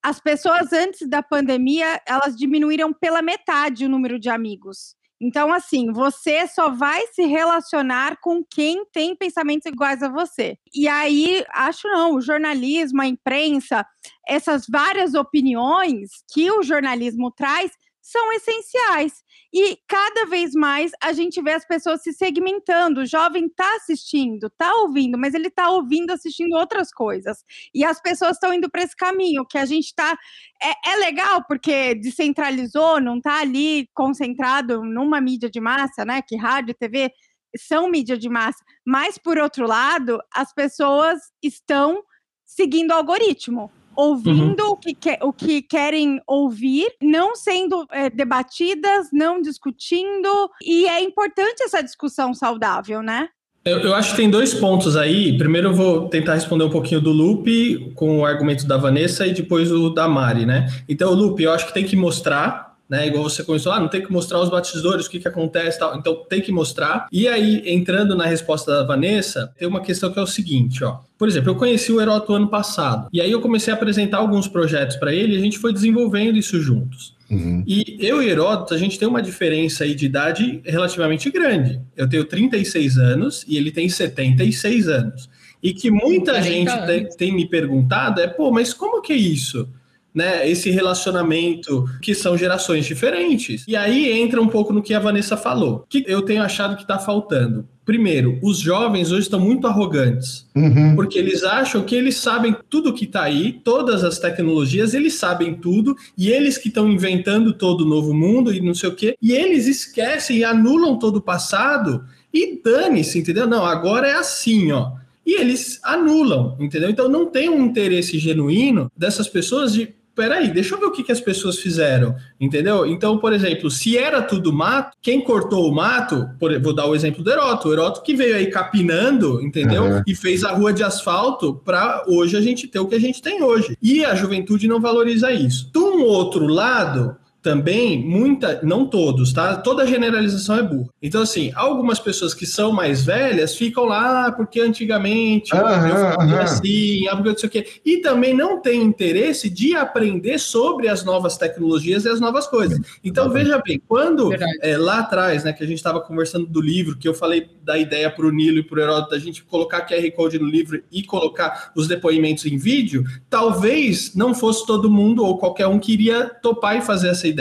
[0.00, 4.94] as pessoas antes da pandemia elas diminuíram pela metade o número de amigos.
[5.20, 10.58] Então, assim, você só vai se relacionar com quem tem pensamentos iguais a você.
[10.74, 13.84] E aí, acho não, o jornalismo, a imprensa,
[14.26, 17.70] essas várias opiniões que o jornalismo traz
[18.06, 19.24] são essenciais.
[19.52, 23.00] E cada vez mais a gente vê as pessoas se segmentando.
[23.00, 27.38] O jovem está assistindo, está ouvindo, mas ele está ouvindo, assistindo outras coisas.
[27.74, 30.16] E as pessoas estão indo para esse caminho, que a gente está.
[30.62, 36.22] É, é, legal, porque descentralizou, não está ali concentrado numa mídia de massa, né?
[36.22, 37.10] Que rádio TV
[37.58, 38.64] são mídia de massa.
[38.84, 42.04] Mas, por outro lado, as pessoas estão
[42.44, 44.70] seguindo o algoritmo ouvindo uhum.
[44.72, 50.50] o, que que, o que querem ouvir, não sendo é, debatidas, não discutindo.
[50.62, 53.28] E é importante essa discussão saudável, né?
[53.66, 55.36] Eu, eu, acho que tem dois pontos aí.
[55.36, 59.34] Primeiro eu vou tentar responder um pouquinho do Lupe com o argumento da Vanessa e
[59.34, 60.68] depois o da Mari, né?
[60.88, 63.06] Então, Lupe, eu acho que tem que mostrar né?
[63.06, 65.96] Igual você começou, ah, não tem que mostrar os batidores, o que, que acontece tal.
[65.96, 67.08] Então tem que mostrar.
[67.10, 70.98] E aí, entrando na resposta da Vanessa, tem uma questão que é o seguinte, ó.
[71.18, 73.08] Por exemplo, eu conheci o Heroto ano passado.
[73.12, 76.36] E aí eu comecei a apresentar alguns projetos para ele e a gente foi desenvolvendo
[76.36, 77.16] isso juntos.
[77.30, 77.64] Uhum.
[77.66, 81.80] E eu e Heródoto, a gente tem uma diferença aí de idade relativamente grande.
[81.96, 85.28] Eu tenho 36 anos e ele tem 76 anos.
[85.62, 89.68] E que muita gente tem, tem me perguntado é, pô, mas como que é isso?
[90.16, 93.64] Né, esse relacionamento que são gerações diferentes.
[93.68, 95.84] E aí entra um pouco no que a Vanessa falou.
[95.90, 97.68] Que eu tenho achado que está faltando?
[97.84, 100.96] Primeiro, os jovens hoje estão muito arrogantes, Uhum.
[100.96, 105.54] porque eles acham que eles sabem tudo que está aí, todas as tecnologias, eles sabem
[105.54, 109.14] tudo, e eles que estão inventando todo o novo mundo e não sei o quê,
[109.22, 112.04] e eles esquecem e anulam todo o passado
[112.34, 113.46] e dane-se, entendeu?
[113.46, 114.92] Não, agora é assim, ó.
[115.24, 116.88] E eles anulam, entendeu?
[116.90, 121.04] Então não tem um interesse genuíno dessas pessoas de peraí, deixa eu ver o que,
[121.04, 122.86] que as pessoas fizeram, entendeu?
[122.86, 126.94] Então, por exemplo, se era tudo mato, quem cortou o mato, por- vou dar o
[126.94, 129.84] exemplo do Heroto, o Heroto que veio aí capinando, entendeu?
[129.84, 130.02] Uhum.
[130.06, 133.20] E fez a rua de asfalto para hoje a gente ter o que a gente
[133.20, 133.76] tem hoje.
[133.82, 135.70] E a juventude não valoriza isso.
[135.70, 139.54] De um outro lado, também muita, não todos, tá?
[139.54, 140.88] Toda generalização é burra.
[141.00, 146.14] Então, assim, algumas pessoas que são mais velhas ficam lá "Ah, porque antigamente Aham, eu
[146.16, 147.66] fazia assim, ah, não sei o quê.
[147.84, 152.80] E também não tem interesse de aprender sobre as novas tecnologias e as novas coisas.
[153.04, 156.98] Então, veja bem, quando é, lá atrás, né, que a gente estava conversando do livro,
[156.98, 159.86] que eu falei da ideia para o Nilo e para o Heródoto, da gente colocar
[159.86, 165.24] QR Code no livro e colocar os depoimentos em vídeo, talvez não fosse todo mundo
[165.24, 167.35] ou qualquer um que iria topar e fazer essa ideia.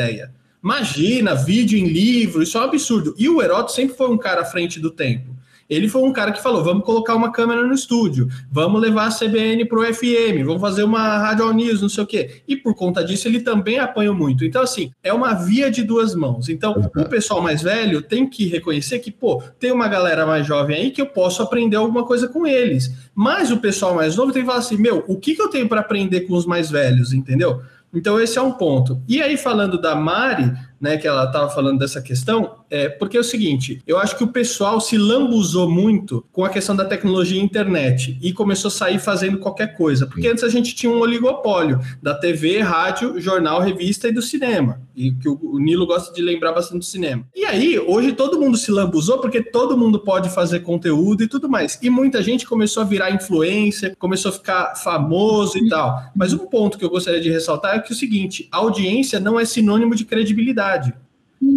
[0.63, 3.13] Imagina, vídeo em livro, isso é um absurdo.
[3.17, 5.35] E o Heródoto sempre foi um cara à frente do tempo.
[5.69, 9.11] Ele foi um cara que falou: vamos colocar uma câmera no estúdio, vamos levar a
[9.11, 12.41] CBN para o FM, vamos fazer uma rádio news, não sei o quê.
[12.47, 14.45] E por conta disso, ele também apanhou muito.
[14.45, 16.49] Então, assim, é uma via de duas mãos.
[16.49, 20.77] Então, o pessoal mais velho tem que reconhecer que, pô, tem uma galera mais jovem
[20.77, 22.91] aí que eu posso aprender alguma coisa com eles.
[23.13, 25.67] Mas o pessoal mais novo tem que falar assim: meu, o que, que eu tenho
[25.67, 27.61] para aprender com os mais velhos, entendeu?
[27.95, 29.01] Então, esse é um ponto.
[29.07, 33.19] E aí, falando da Mari, né, que ela estava falando dessa questão, é porque é
[33.19, 37.39] o seguinte: eu acho que o pessoal se lambuzou muito com a questão da tecnologia
[37.39, 40.05] e internet e começou a sair fazendo qualquer coisa.
[40.05, 44.81] Porque antes a gente tinha um oligopólio da TV, rádio, jornal, revista e do cinema.
[44.95, 47.25] E que o, Nilo gosta de lembrar bastante do cinema.
[47.35, 51.49] E aí, hoje todo mundo se lambuzou porque todo mundo pode fazer conteúdo e tudo
[51.49, 51.77] mais.
[51.81, 56.01] E muita gente começou a virar influencer, começou a ficar famoso e tal.
[56.15, 59.39] Mas um ponto que eu gostaria de ressaltar é que é o seguinte: audiência não
[59.39, 60.64] é sinônimo de credibilidade.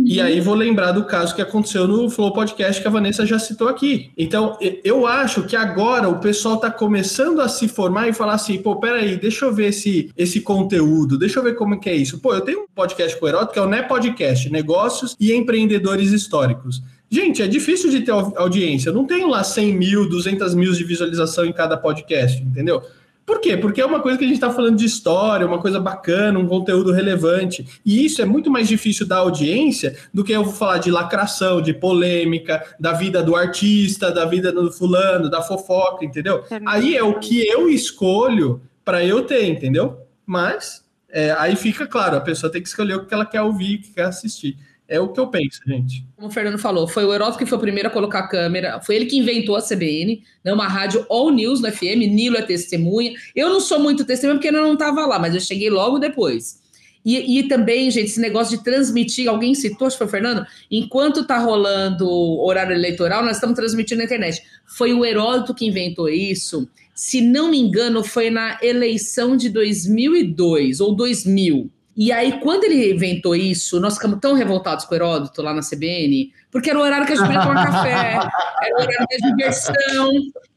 [0.05, 3.39] E aí vou lembrar do caso que aconteceu no Flow Podcast que a Vanessa já
[3.39, 4.11] citou aqui.
[4.19, 8.59] Então, eu acho que agora o pessoal está começando a se formar e falar assim,
[8.59, 12.19] pô, peraí, deixa eu ver esse, esse conteúdo, deixa eu ver como que é isso.
[12.19, 15.33] Pô, eu tenho um podcast com o Heródoto que é o Né Podcast, Negócios e
[15.33, 16.83] Empreendedores Históricos.
[17.11, 18.91] Gente, é difícil de ter au- audiência.
[18.91, 22.83] Eu não tenho lá 100 mil, 200 mil de visualização em cada podcast, entendeu?
[23.29, 23.59] Por quê?
[23.59, 26.47] Porque é uma coisa que a gente está falando de história, uma coisa bacana, um
[26.47, 27.79] conteúdo relevante.
[27.85, 31.61] E isso é muito mais difícil da audiência do que eu vou falar de lacração,
[31.61, 36.43] de polêmica, da vida do artista, da vida do fulano, da fofoca, entendeu?
[36.65, 39.99] Aí é o que eu escolho para eu ter, entendeu?
[40.25, 43.77] Mas é, aí fica claro, a pessoa tem que escolher o que ela quer ouvir,
[43.77, 44.57] o que quer assistir.
[44.89, 46.03] É o que eu penso, gente.
[46.17, 48.81] Como o Fernando falou, foi o Heródoto que foi o primeiro a colocar a câmera,
[48.81, 52.43] foi ele que inventou a CBN, né, uma rádio all news no FM, Nilo é
[52.43, 53.13] testemunha.
[53.37, 56.67] Eu não sou muito testemunha porque eu não estava lá, mas eu cheguei logo depois.
[57.05, 60.47] E, e também, gente, esse negócio de transmitir, alguém citou, acho que foi o Fernando,
[60.71, 64.43] enquanto tá rolando o horário eleitoral, nós estamos transmitindo na internet.
[64.67, 66.69] Foi o Heródoto que inventou isso.
[66.95, 71.71] Se não me engano, foi na eleição de 2002 ou 2000.
[72.01, 75.63] E aí, quando ele inventou isso, nós ficamos tão revoltados com o Heródoto lá na
[75.63, 78.21] CBN, porque era o horário que a gente podia tomar café,
[78.63, 80.11] era o horário da diversão.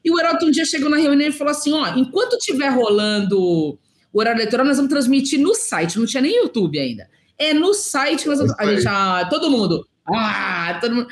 [0.05, 3.41] E o Heródoto um dia chegou na reunião e falou assim: ó, enquanto estiver rolando
[3.41, 3.79] o
[4.13, 7.09] horário eleitoral, nós vamos transmitir no site, não tinha nem YouTube ainda.
[7.39, 8.53] É no site que nós vamos.
[8.59, 9.87] A gente, ah, todo mundo.
[10.07, 11.07] Ah, todo mundo.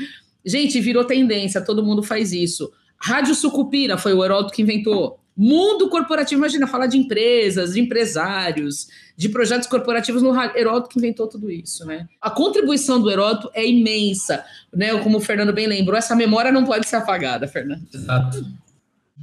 [0.46, 2.72] Gente, virou tendência, todo mundo faz isso.
[3.02, 5.19] Rádio Sucupira foi o Heródoto que inventou.
[5.42, 10.58] Mundo corporativo, imagina, falar de empresas, de empresários, de projetos corporativos no rádio.
[10.58, 12.10] Heródoto que inventou tudo isso, né?
[12.22, 14.44] A contribuição do Heródoto é imensa,
[14.76, 14.98] né?
[15.00, 17.88] Como o Fernando bem lembrou, essa memória não pode ser apagada, Fernando.
[17.94, 18.46] Exato.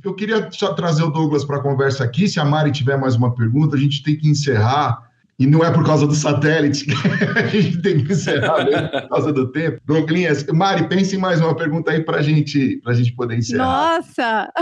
[0.03, 2.27] Eu queria só trazer o Douglas para a conversa aqui.
[2.27, 5.06] Se a Mari tiver mais uma pergunta, a gente tem que encerrar.
[5.39, 6.93] E não é por causa do satélite que
[7.39, 9.79] a gente tem que encerrar, mesmo por causa do tempo.
[9.85, 13.99] Douglinhas, Mari, pense em mais uma pergunta aí para gente, a gente poder encerrar.
[13.99, 14.53] Nossa!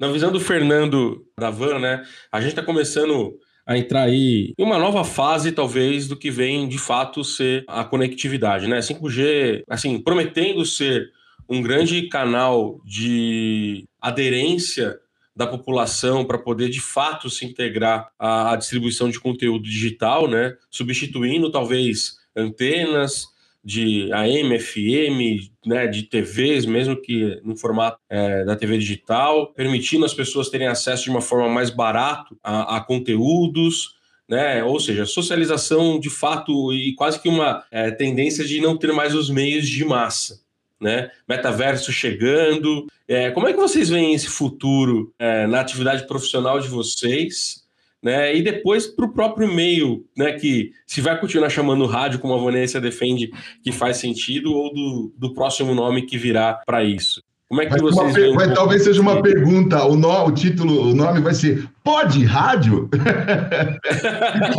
[0.00, 2.04] Na visão do Fernando da Van, né?
[2.30, 3.32] A gente está começando
[3.66, 7.82] a entrar aí em uma nova fase, talvez, do que vem de fato ser a
[7.82, 8.78] conectividade, né?
[8.78, 11.08] 5G, assim, prometendo ser
[11.48, 14.96] um grande canal de aderência
[15.34, 20.56] da população para poder de fato se integrar à, distribuição de conteúdo digital, né?
[20.70, 23.28] Substituindo talvez antenas
[23.62, 30.04] de AM, FM, né, de TVs, mesmo que no formato é, da TV digital, permitindo
[30.04, 33.96] as pessoas terem acesso de uma forma mais barata a, a conteúdos,
[34.28, 34.62] né?
[34.64, 39.14] Ou seja, socialização de fato e quase que uma é, tendência de não ter mais
[39.14, 40.40] os meios de massa.
[40.80, 41.10] Né?
[41.28, 42.86] Metaverso chegando.
[43.06, 47.62] É, como é que vocês veem esse futuro é, na atividade profissional de vocês?
[48.02, 48.34] Né?
[48.34, 50.32] E depois para o próprio meio, né?
[50.32, 53.30] Que se vai continuar chamando rádio, como a Vanessa defende
[53.62, 57.22] que faz sentido, ou do, do próximo nome que virá para isso.
[57.46, 58.32] Como é que Vai, vocês uma, veem?
[58.32, 59.84] um talvez seja uma pergunta.
[59.84, 62.88] O, no- o título, o nome vai ser Pode Rádio?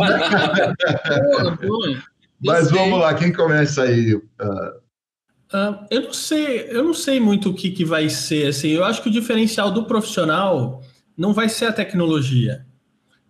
[1.26, 1.96] Boa, boa.
[2.44, 4.20] Mas vamos lá, quem começa aí?
[5.52, 8.48] Ah, eu não sei, eu não sei muito o que, que vai ser.
[8.48, 10.82] Assim, eu acho que o diferencial do profissional
[11.16, 12.64] não vai ser a tecnologia,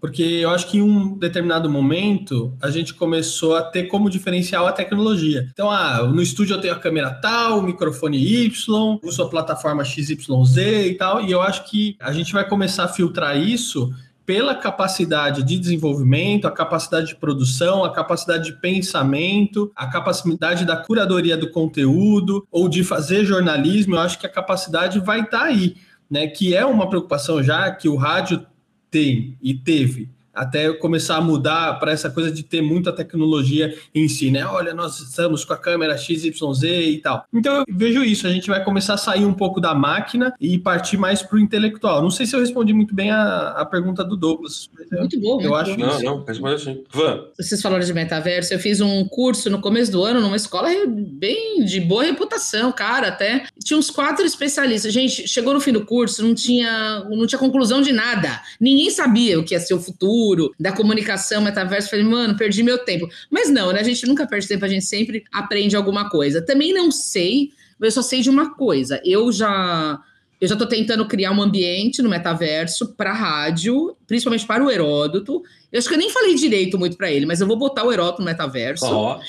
[0.00, 4.66] porque eu acho que em um determinado momento a gente começou a ter como diferencial
[4.66, 5.48] a tecnologia.
[5.52, 9.84] Então, ah, no estúdio eu tenho a câmera tal, o microfone Y, uso a plataforma
[9.84, 13.92] XYZ e tal, e eu acho que a gente vai começar a filtrar isso
[14.24, 20.76] pela capacidade de desenvolvimento, a capacidade de produção, a capacidade de pensamento, a capacidade da
[20.76, 25.76] curadoria do conteúdo ou de fazer jornalismo, eu acho que a capacidade vai estar aí,
[26.08, 26.26] né?
[26.28, 28.46] Que é uma preocupação já que o rádio
[28.90, 34.08] tem e teve até começar a mudar para essa coisa de ter muita tecnologia em
[34.08, 34.44] si, né?
[34.46, 37.24] Olha, nós estamos com a câmera XYZ e tal.
[37.32, 40.58] Então eu vejo isso, a gente vai começar a sair um pouco da máquina e
[40.58, 42.02] partir mais para o intelectual.
[42.02, 44.70] Não sei se eu respondi muito bem a, a pergunta do Douglas.
[44.72, 45.40] mas eu- Muito bom.
[45.40, 45.86] eu muito acho bom.
[45.86, 46.84] Não, não, responde assim.
[46.92, 50.68] Van, Vocês falaram de metaverso, eu fiz um curso no começo do ano numa escola
[50.86, 53.44] bem de boa reputação, cara, até.
[53.64, 54.92] Tinha uns quatro especialistas.
[54.92, 58.40] Gente, chegou no fim do curso, não tinha, não tinha conclusão de nada.
[58.60, 60.21] Ninguém sabia o que ia ser o futuro
[60.58, 61.90] da comunicação, metaverso.
[61.90, 63.08] Falei, mano, perdi meu tempo.
[63.30, 63.80] Mas não, né?
[63.80, 66.40] A gente nunca perde tempo, a gente sempre aprende alguma coisa.
[66.42, 69.00] Também não sei, mas eu só sei de uma coisa.
[69.04, 70.00] Eu já
[70.42, 75.40] eu já estou tentando criar um ambiente no metaverso para rádio, principalmente para o Heródoto.
[75.70, 77.92] Eu acho que eu nem falei direito muito para ele, mas eu vou botar o
[77.92, 78.84] Heródoto no metaverso.
[78.84, 79.20] ó,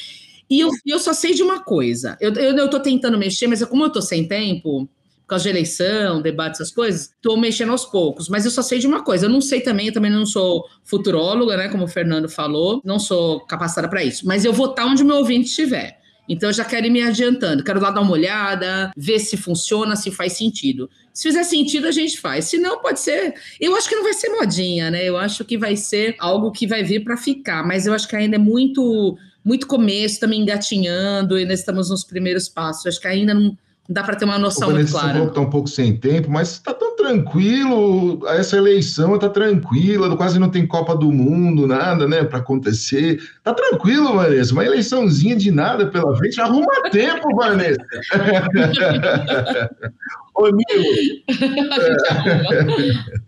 [0.50, 2.18] E eu, eu só sei de uma coisa.
[2.20, 2.34] Eu,
[2.68, 4.90] tô tentando mexer, mas como eu tô sem tempo,
[5.24, 8.30] por causa de eleição, debate, essas coisas, tô mexendo aos poucos.
[8.30, 9.26] Mas eu só sei de uma coisa.
[9.26, 11.70] Eu não sei também, eu também não sou futuróloga, né?
[11.70, 14.28] Como o Fernando falou, não sou capacitada para isso.
[14.28, 15.98] Mas eu vou estar onde o meu ouvinte estiver.
[16.28, 19.96] Então eu já quero ir me adiantando, quero lá dar uma olhada, ver se funciona,
[19.96, 20.90] se faz sentido.
[21.14, 22.46] Se fizer sentido, a gente faz.
[22.46, 23.34] Se não, pode ser.
[23.60, 25.04] Eu acho que não vai ser modinha, né?
[25.04, 28.16] Eu acho que vai ser algo que vai vir para ficar, mas eu acho que
[28.16, 32.86] ainda é muito muito começo, também engatinhando, e ainda estamos nos primeiros passos.
[32.86, 33.58] Acho que ainda não
[33.88, 35.28] dá para ter uma noção muito clara.
[35.28, 40.40] que tá um pouco sem tempo, mas tá tão tranquilo, essa eleição tá tranquila, quase
[40.40, 43.22] não tem Copa do Mundo, nada, né, para acontecer.
[43.44, 47.86] Tá tranquilo, Vanessa, uma eleiçãozinha de nada pela frente, arruma tempo, Vanessa.
[50.36, 50.86] Ô, Nilo,
[51.72, 53.06] A gente arruma.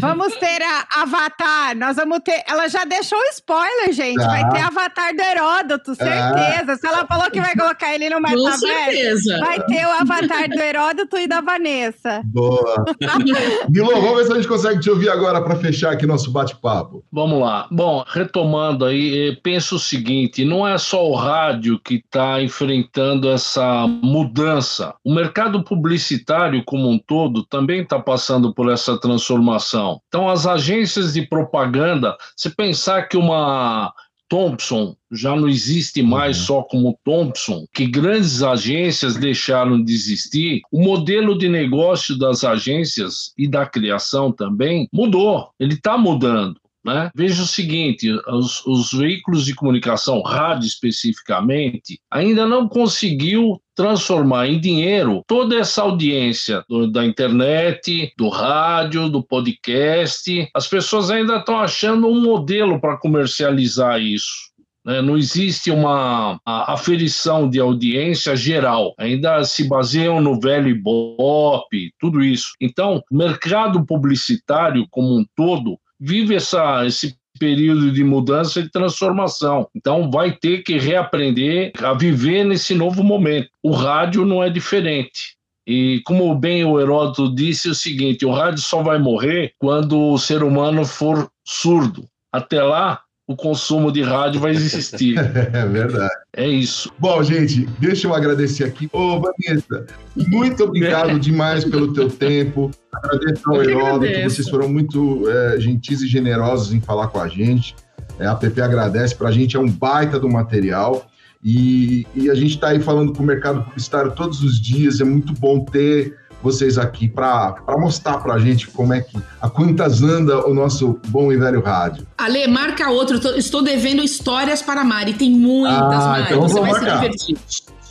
[0.00, 1.76] Vamos ter a Avatar.
[1.76, 2.42] Nós vamos ter.
[2.48, 4.22] Ela já deixou o spoiler, gente.
[4.22, 4.26] Ah.
[4.28, 6.76] Vai ter Avatar do Heródoto, certeza.
[6.76, 9.38] Se ela falou que vai colocar ele no metaverso, certeza.
[9.40, 12.22] vai ter o Avatar do Heródoto e da Vanessa.
[12.24, 12.84] boa.
[13.68, 17.04] Nilo, vamos ver se a gente consegue te ouvir agora para fechar aqui nosso bate-papo.
[17.12, 17.66] Vamos lá.
[17.70, 23.28] Bom, retomando aí, eh, penso o seguinte: não é só o rádio que está enfrentando
[23.28, 24.94] essa mudança.
[25.04, 29.69] O mercado publicitário como um todo também está passando por essa transformação.
[30.08, 33.92] Então, as agências de propaganda, se pensar que uma
[34.30, 36.44] Thompson já não existe mais Uhum.
[36.46, 43.32] só como Thompson, que grandes agências deixaram de existir, o modelo de negócio das agências
[43.36, 46.59] e da criação também mudou, ele está mudando.
[46.84, 47.10] Né?
[47.14, 54.58] Veja o seguinte: os, os veículos de comunicação, rádio especificamente, ainda não conseguiu transformar em
[54.58, 60.48] dinheiro toda essa audiência do- da internet, do rádio, do podcast.
[60.54, 64.50] As pessoas ainda estão achando um modelo para comercializar isso.
[64.82, 65.02] né?
[65.02, 68.94] Não existe uma aferição de audiência geral.
[68.98, 72.52] Ainda se baseiam no velho Ibope, tudo isso.
[72.58, 79.68] Então, o mercado publicitário como um todo vive essa, esse período de mudança e transformação.
[79.74, 83.48] Então, vai ter que reaprender a viver nesse novo momento.
[83.62, 85.36] O rádio não é diferente.
[85.66, 90.18] E como bem o Heródoto disse o seguinte, o rádio só vai morrer quando o
[90.18, 92.08] ser humano for surdo.
[92.32, 93.00] Até lá,
[93.30, 95.14] o consumo de rádio vai existir.
[95.52, 96.12] É verdade.
[96.32, 96.90] É isso.
[96.98, 98.88] Bom, gente, deixa eu agradecer aqui.
[98.92, 102.72] Ô, Vanessa, muito obrigado demais pelo teu tempo.
[102.92, 107.76] Agradeço ao Heródoto, vocês foram muito é, gentis e generosos em falar com a gente.
[108.18, 111.06] É, a PP agradece, para a gente é um baita do material.
[111.42, 115.04] E, e a gente está aí falando com o mercado publicitário todos os dias, é
[115.04, 120.02] muito bom ter vocês aqui para mostrar para a gente como é que, a quantas
[120.02, 122.06] anda o nosso bom e velho rádio.
[122.16, 123.16] Ale, marca outro.
[123.36, 125.14] Estou devendo histórias para a Mari.
[125.14, 126.24] Tem muitas, ah, Mari.
[126.24, 126.90] Então Você vai marcar.
[126.90, 127.38] se divertir.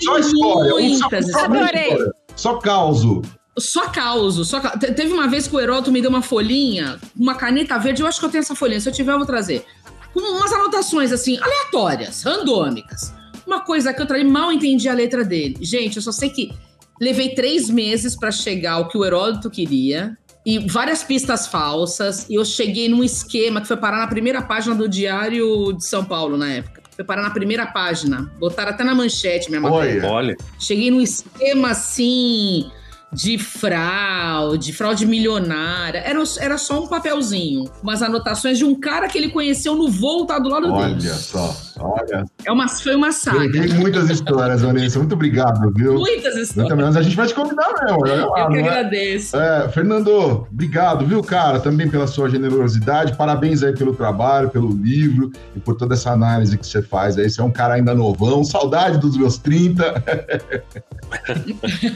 [0.02, 0.72] Só história.
[0.72, 1.26] Muitas.
[1.26, 1.98] Um só, Adorei.
[2.36, 3.22] Só causo.
[3.58, 7.78] Só causo, só Teve uma vez que o Heroto me deu uma folhinha, uma caneta
[7.78, 9.66] verde, eu acho que eu tenho essa folhinha, se eu tiver eu vou trazer.
[10.14, 13.14] Com umas anotações assim, aleatórias, randômicas.
[13.46, 15.58] Uma coisa que eu traí, mal entendi a letra dele.
[15.60, 16.54] Gente, eu só sei que
[17.00, 22.28] levei três meses para chegar ao que o Heródoto queria e várias pistas falsas.
[22.30, 26.04] E eu cheguei num esquema que foi parar na primeira página do Diário de São
[26.04, 26.82] Paulo na época.
[26.96, 28.32] Foi parar na primeira página.
[28.40, 30.10] Botaram até na manchete minha matéria.
[30.10, 30.36] Olha.
[30.60, 32.70] Cheguei num esquema assim
[33.12, 36.00] de fraude, fraude milionária.
[36.00, 40.26] Era, era só um papelzinho, umas anotações de um cara que ele conheceu no voo,
[40.26, 41.10] tá do lado olha dele.
[41.10, 42.26] Olha só, olha.
[42.46, 43.52] É uma, foi uma saga.
[43.52, 45.00] Tem muitas histórias, Vanessa.
[45.00, 45.96] Muito obrigado, viu?
[45.96, 46.78] Muitas histórias.
[46.78, 48.08] Mas a gente vai te convidar mesmo.
[48.08, 48.60] Eu que é?
[48.60, 49.38] agradeço.
[49.38, 51.60] É, Fernando, obrigado, viu, cara?
[51.60, 53.16] Também pela sua generosidade.
[53.16, 57.30] Parabéns aí pelo trabalho, pelo livro e por toda essa análise que você faz aí.
[57.30, 58.44] Você é um cara ainda novão.
[58.44, 60.04] Saudade dos meus 30.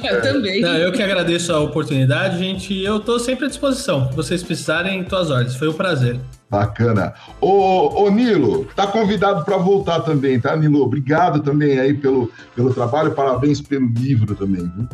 [0.03, 0.61] eu também.
[0.61, 2.77] Não, eu que agradeço a oportunidade, gente.
[2.81, 4.09] Eu estou sempre à disposição.
[4.09, 5.55] Se vocês precisarem, tuas ordens.
[5.55, 6.19] Foi um prazer.
[6.53, 7.15] Bacana.
[7.41, 10.83] Ô, ô Nilo, tá convidado para voltar também, tá, Nilo?
[10.83, 14.87] Obrigado também aí pelo, pelo trabalho, parabéns pelo livro também, viu?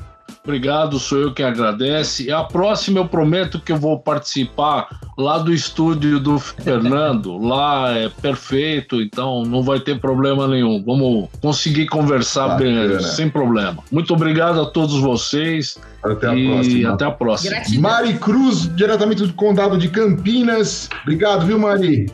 [0.44, 2.32] Obrigado, sou eu que agradece.
[2.32, 4.88] A próxima eu prometo que eu vou participar
[5.18, 7.38] lá do estúdio do Fernando.
[7.50, 10.84] Lá é perfeito, então não vai ter problema nenhum.
[10.84, 13.84] Vamos conseguir conversar bem, sem problema.
[13.92, 15.78] Muito obrigado a todos vocês.
[16.04, 16.94] Até a próxima.
[16.94, 17.52] Até a próxima.
[17.52, 17.82] Gratidão.
[17.82, 20.90] Mari Cruz, diretamente do Condado de Campinas.
[21.04, 22.10] Obrigado, viu, Mari?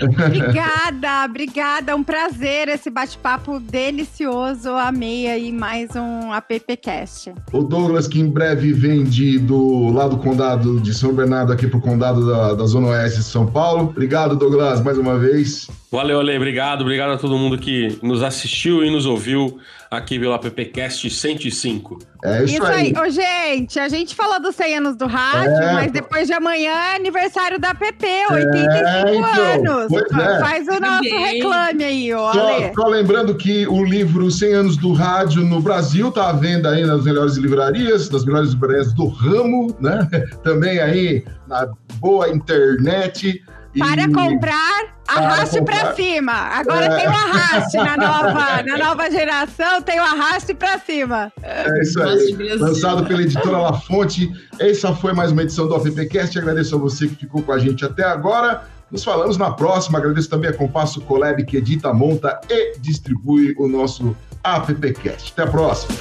[0.00, 1.96] Obrigada, obrigada.
[1.96, 4.70] Um prazer esse bate-papo delicioso.
[4.70, 7.32] Amei aí mais um AppCast.
[7.52, 11.66] O Douglas, que em breve vem de, do lá do condado de São Bernardo aqui
[11.66, 13.84] para o condado da, da Zona Oeste de São Paulo.
[13.84, 15.68] Obrigado, Douglas, mais uma vez.
[15.90, 16.36] Valeu, Ale.
[16.36, 16.82] Obrigado.
[16.82, 19.58] Obrigado a todo mundo que nos assistiu e nos ouviu
[19.90, 21.98] aqui pelo AppCast 105.
[22.24, 22.92] É isso, isso aí.
[22.94, 22.94] aí.
[23.00, 26.72] Ô, gente, a gente falou dos 100 anos do rádio, é, mas depois de amanhã
[26.72, 29.92] é aniversário da PP, 85 é, então, anos.
[29.92, 30.40] É.
[30.40, 32.32] Faz o nosso reclame aí, ó.
[32.32, 36.70] Só, só, lembrando que o livro 100 anos do rádio no Brasil está à venda
[36.70, 40.08] aí nas melhores livrarias, nas melhores livrarias do ramo, né?
[40.42, 41.68] Também aí na
[42.00, 43.42] boa internet.
[43.76, 46.32] Para comprar, arraste para cima.
[46.32, 46.96] Agora é.
[46.96, 51.32] tem o arraste na nova, na nova geração, tem o arraste para cima.
[51.42, 52.56] É isso aí.
[52.58, 54.30] Lançado pela editora La Fonte.
[54.58, 56.38] Essa foi mais uma edição do AppCast.
[56.38, 58.62] Agradeço a você que ficou com a gente até agora.
[58.90, 59.98] Nos falamos na próxima.
[59.98, 65.32] Agradeço também a Compasso Colab, que edita, monta e distribui o nosso AppCast.
[65.32, 65.94] Até a próxima.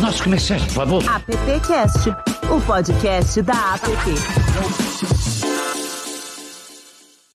[0.00, 1.04] Nossos comerciais, por favor.
[1.08, 2.10] AppCast,
[2.50, 5.19] o podcast da APP.